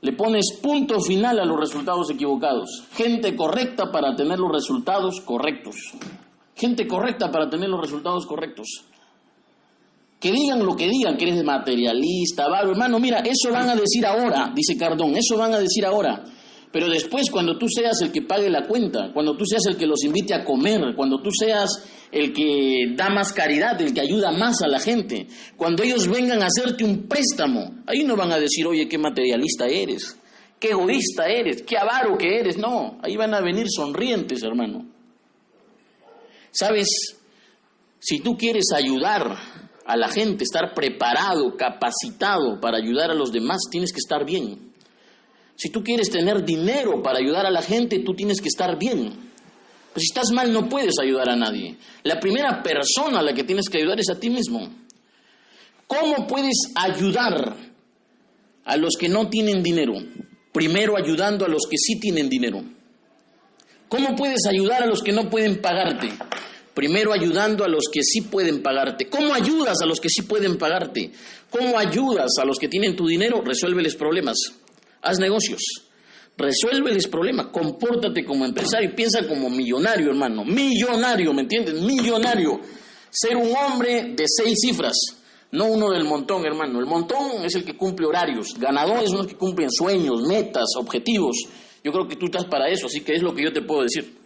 le 0.00 0.12
pones 0.12 0.58
punto 0.62 1.00
final 1.00 1.38
a 1.40 1.44
los 1.44 1.58
resultados 1.58 2.10
equivocados. 2.10 2.84
Gente 2.92 3.34
correcta 3.34 3.90
para 3.90 4.14
tener 4.14 4.38
los 4.38 4.52
resultados 4.52 5.20
correctos. 5.22 5.76
Gente 6.54 6.86
correcta 6.86 7.30
para 7.30 7.48
tener 7.48 7.68
los 7.68 7.80
resultados 7.80 8.26
correctos. 8.26 8.84
Que 10.20 10.30
digan 10.30 10.64
lo 10.64 10.76
que 10.76 10.88
digan, 10.88 11.16
que 11.16 11.24
eres 11.24 11.42
materialista, 11.42 12.48
vago. 12.48 12.72
Hermano, 12.72 12.98
mira, 12.98 13.20
eso 13.20 13.50
van 13.50 13.68
a 13.70 13.74
decir 13.74 14.06
ahora, 14.06 14.52
dice 14.54 14.76
Cardón, 14.76 15.16
eso 15.16 15.36
van 15.36 15.54
a 15.54 15.58
decir 15.58 15.84
ahora. 15.84 16.24
Pero 16.74 16.88
después, 16.88 17.30
cuando 17.30 17.56
tú 17.56 17.68
seas 17.68 18.00
el 18.02 18.10
que 18.10 18.22
pague 18.22 18.50
la 18.50 18.66
cuenta, 18.66 19.12
cuando 19.12 19.36
tú 19.36 19.46
seas 19.46 19.64
el 19.66 19.76
que 19.76 19.86
los 19.86 20.02
invite 20.02 20.34
a 20.34 20.44
comer, 20.44 20.80
cuando 20.96 21.22
tú 21.22 21.30
seas 21.30 21.70
el 22.10 22.32
que 22.32 22.96
da 22.96 23.10
más 23.10 23.32
caridad, 23.32 23.80
el 23.80 23.94
que 23.94 24.00
ayuda 24.00 24.32
más 24.32 24.60
a 24.60 24.66
la 24.66 24.80
gente, 24.80 25.28
cuando 25.56 25.84
ellos 25.84 26.08
vengan 26.08 26.42
a 26.42 26.46
hacerte 26.46 26.82
un 26.82 27.06
préstamo, 27.06 27.84
ahí 27.86 28.02
no 28.02 28.16
van 28.16 28.32
a 28.32 28.40
decir, 28.40 28.66
oye, 28.66 28.88
qué 28.88 28.98
materialista 28.98 29.68
eres, 29.68 30.18
qué 30.58 30.70
egoísta 30.70 31.28
eres, 31.28 31.62
qué 31.62 31.78
avaro 31.78 32.18
que 32.18 32.40
eres. 32.40 32.58
No, 32.58 32.98
ahí 33.02 33.16
van 33.16 33.34
a 33.34 33.40
venir 33.40 33.66
sonrientes, 33.68 34.42
hermano. 34.42 34.84
¿Sabes? 36.50 36.88
Si 38.00 38.18
tú 38.18 38.36
quieres 38.36 38.72
ayudar 38.74 39.32
a 39.86 39.96
la 39.96 40.08
gente, 40.08 40.42
estar 40.42 40.74
preparado, 40.74 41.56
capacitado 41.56 42.58
para 42.60 42.78
ayudar 42.78 43.12
a 43.12 43.14
los 43.14 43.30
demás, 43.30 43.60
tienes 43.70 43.92
que 43.92 44.00
estar 44.00 44.26
bien. 44.26 44.73
Si 45.56 45.70
tú 45.70 45.82
quieres 45.82 46.10
tener 46.10 46.44
dinero 46.44 47.02
para 47.02 47.18
ayudar 47.18 47.46
a 47.46 47.50
la 47.50 47.62
gente, 47.62 48.00
tú 48.00 48.14
tienes 48.14 48.40
que 48.40 48.48
estar 48.48 48.78
bien. 48.78 49.12
Pues 49.92 50.02
si 50.02 50.06
estás 50.06 50.32
mal 50.32 50.52
no 50.52 50.68
puedes 50.68 50.94
ayudar 51.00 51.28
a 51.28 51.36
nadie. 51.36 51.76
La 52.02 52.18
primera 52.18 52.62
persona 52.62 53.20
a 53.20 53.22
la 53.22 53.32
que 53.32 53.44
tienes 53.44 53.68
que 53.68 53.78
ayudar 53.78 54.00
es 54.00 54.10
a 54.10 54.18
ti 54.18 54.28
mismo. 54.28 54.68
¿Cómo 55.86 56.26
puedes 56.26 56.72
ayudar 56.74 57.56
a 58.64 58.76
los 58.76 58.96
que 58.98 59.08
no 59.08 59.28
tienen 59.28 59.62
dinero? 59.62 59.94
Primero 60.52 60.96
ayudando 60.96 61.44
a 61.44 61.48
los 61.48 61.62
que 61.70 61.76
sí 61.76 62.00
tienen 62.00 62.28
dinero. 62.28 62.64
¿Cómo 63.88 64.16
puedes 64.16 64.46
ayudar 64.46 64.82
a 64.82 64.86
los 64.86 65.02
que 65.02 65.12
no 65.12 65.30
pueden 65.30 65.60
pagarte? 65.60 66.08
Primero 66.74 67.12
ayudando 67.12 67.64
a 67.64 67.68
los 67.68 67.84
que 67.92 68.02
sí 68.02 68.22
pueden 68.22 68.62
pagarte. 68.62 69.08
¿Cómo 69.08 69.32
ayudas 69.32 69.80
a 69.80 69.86
los 69.86 70.00
que 70.00 70.08
sí 70.08 70.22
pueden 70.22 70.58
pagarte? 70.58 71.12
¿Cómo 71.50 71.78
ayudas 71.78 72.32
a 72.40 72.44
los 72.44 72.58
que 72.58 72.66
tienen 72.66 72.96
tu 72.96 73.06
dinero? 73.06 73.42
Resuélveles 73.44 73.94
problemas. 73.94 74.36
Haz 75.04 75.18
negocios. 75.18 75.62
Resuélveles 76.36 77.06
problemas. 77.06 77.46
Compórtate 77.52 78.24
como 78.24 78.44
empresario. 78.44 78.94
Piensa 78.94 79.26
como 79.28 79.50
millonario, 79.50 80.08
hermano. 80.08 80.44
Millonario, 80.44 81.32
¿me 81.32 81.42
entiendes? 81.42 81.80
Millonario. 81.80 82.60
Ser 83.10 83.36
un 83.36 83.54
hombre 83.54 84.14
de 84.16 84.24
seis 84.26 84.58
cifras. 84.60 84.96
No 85.52 85.66
uno 85.66 85.90
del 85.90 86.04
montón, 86.04 86.44
hermano. 86.44 86.80
El 86.80 86.86
montón 86.86 87.44
es 87.44 87.54
el 87.54 87.64
que 87.64 87.76
cumple 87.76 88.06
horarios. 88.06 88.54
Ganadores 88.58 89.10
son 89.10 89.18
los 89.18 89.26
que 89.28 89.36
cumplen 89.36 89.70
sueños, 89.70 90.22
metas, 90.22 90.70
objetivos. 90.76 91.36
Yo 91.84 91.92
creo 91.92 92.08
que 92.08 92.16
tú 92.16 92.26
estás 92.26 92.46
para 92.46 92.68
eso, 92.68 92.86
así 92.86 93.02
que 93.02 93.12
es 93.12 93.22
lo 93.22 93.34
que 93.34 93.44
yo 93.44 93.52
te 93.52 93.62
puedo 93.62 93.82
decir. 93.82 94.23